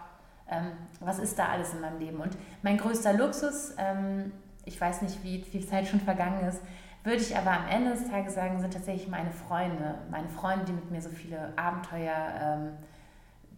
ähm, 0.50 0.74
was 1.00 1.20
ist 1.20 1.40
da 1.40 1.48
alles 1.48 1.74
in 1.74 1.82
meinem 1.82 2.00
Leben? 2.00 2.20
Und 2.20 2.38
mein 2.62 2.78
größter 2.78 3.14
Luxus, 3.14 3.74
ähm, 3.78 4.34
ich 4.66 4.80
weiß 4.80 5.02
nicht, 5.04 5.24
wie 5.24 5.42
viel 5.42 5.66
Zeit 5.66 5.88
schon 5.88 6.02
vergangen 6.02 6.46
ist, 6.48 6.62
würde 7.04 7.22
ich 7.22 7.36
aber 7.36 7.52
am 7.52 7.68
Ende 7.68 7.92
des 7.92 8.10
Tages 8.10 8.36
sagen, 8.36 8.60
sind 8.60 8.74
tatsächlich 8.74 9.08
meine 9.08 9.32
Freunde. 9.32 9.96
Meine 10.12 10.28
Freunde, 10.30 10.66
die 10.66 10.74
mit 10.74 10.92
mir 10.92 11.02
so 11.02 11.10
viele 11.10 11.54
Abenteuer 11.56 12.14
ähm, 12.40 12.74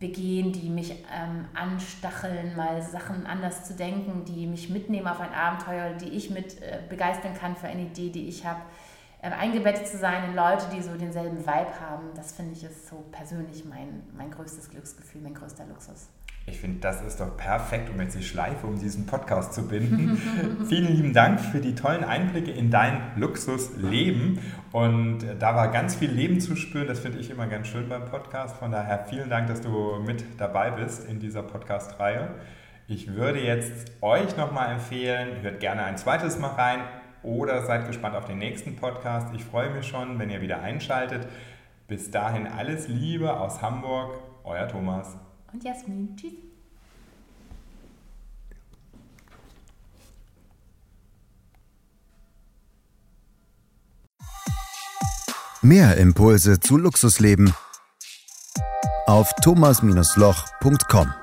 begehen, 0.03 0.51
die 0.51 0.69
mich 0.69 0.91
ähm, 0.91 1.45
anstacheln, 1.53 2.57
mal 2.57 2.81
Sachen 2.81 3.25
anders 3.25 3.63
zu 3.63 3.73
denken, 3.73 4.25
die 4.25 4.47
mich 4.47 4.69
mitnehmen 4.69 5.07
auf 5.07 5.21
ein 5.21 5.33
Abenteuer, 5.33 5.93
die 5.93 6.09
ich 6.09 6.29
mit 6.29 6.61
äh, 6.61 6.79
begeistern 6.89 7.33
kann 7.33 7.55
für 7.55 7.67
eine 7.67 7.83
Idee, 7.83 8.09
die 8.09 8.27
ich 8.27 8.45
habe. 8.45 8.59
Äh, 9.21 9.29
eingebettet 9.29 9.87
zu 9.87 9.97
sein 9.97 10.25
in 10.25 10.35
Leute, 10.35 10.65
die 10.75 10.81
so 10.81 10.93
denselben 10.95 11.39
Vibe 11.39 11.79
haben, 11.79 12.09
das 12.15 12.33
finde 12.33 12.51
ich 12.51 12.65
ist 12.65 12.89
so 12.89 13.05
persönlich 13.13 13.63
mein, 13.63 14.03
mein 14.13 14.29
größtes 14.29 14.69
Glücksgefühl, 14.69 15.21
mein 15.21 15.33
größter 15.33 15.65
Luxus. 15.67 16.09
Ich 16.45 16.59
finde, 16.59 16.81
das 16.81 17.01
ist 17.01 17.21
doch 17.21 17.37
perfekt, 17.37 17.89
um 17.89 18.01
jetzt 18.01 18.17
die 18.17 18.23
Schleife 18.23 18.67
um 18.67 18.77
diesen 18.77 19.05
Podcast 19.05 19.53
zu 19.53 19.65
binden. 19.65 20.17
Vielen 20.67 20.93
lieben 20.93 21.13
Dank 21.13 21.39
für 21.39 21.61
die 21.61 21.73
tollen 21.73 22.03
Einblicke 22.03 22.51
in 22.51 22.69
dein 22.69 22.99
Luxusleben. 23.15 24.39
Und 24.73 25.23
äh, 25.23 25.37
da 25.37 25.55
war 25.55 25.69
ganz 25.69 25.95
viel 25.95 26.11
Leben 26.11 26.41
zu 26.41 26.57
spüren. 26.57 26.87
Das 26.87 26.99
finde 26.99 27.19
ich 27.19 27.29
immer 27.29 27.47
ganz 27.47 27.67
schön 27.67 27.87
beim 27.87 28.03
Podcast. 28.05 28.57
Von 28.57 28.71
daher 28.71 29.05
vielen 29.05 29.29
Dank, 29.29 29.47
dass 29.47 29.61
du 29.61 29.99
mit 30.05 30.25
dabei 30.37 30.71
bist 30.71 31.07
in 31.07 31.21
dieser 31.21 31.43
Podcast-Reihe. 31.43 32.35
Ich 32.87 33.13
würde 33.13 33.39
jetzt 33.39 33.93
euch 34.01 34.35
nochmal 34.35 34.73
empfehlen, 34.73 35.41
hört 35.43 35.61
gerne 35.61 35.85
ein 35.85 35.97
zweites 35.97 36.39
Mal 36.39 36.49
rein 36.49 36.81
oder 37.23 37.65
seid 37.65 37.87
gespannt 37.87 38.17
auf 38.17 38.25
den 38.25 38.39
nächsten 38.39 38.75
Podcast. 38.75 39.33
Ich 39.33 39.45
freue 39.45 39.69
mich 39.69 39.87
schon, 39.87 40.19
wenn 40.19 40.29
ihr 40.29 40.41
wieder 40.41 40.61
einschaltet. 40.61 41.25
Bis 41.87 42.11
dahin 42.11 42.47
alles 42.47 42.89
Liebe 42.89 43.39
aus 43.39 43.61
Hamburg, 43.61 44.19
euer 44.43 44.67
Thomas 44.67 45.17
und 45.53 45.63
Jasmin. 45.63 46.15
Tschüss. 46.17 46.33
Mehr 55.61 55.95
Impulse 55.95 56.59
zu 56.59 56.77
Luxusleben 56.77 57.53
auf 59.05 59.31
thomas-loch.com 59.41 61.22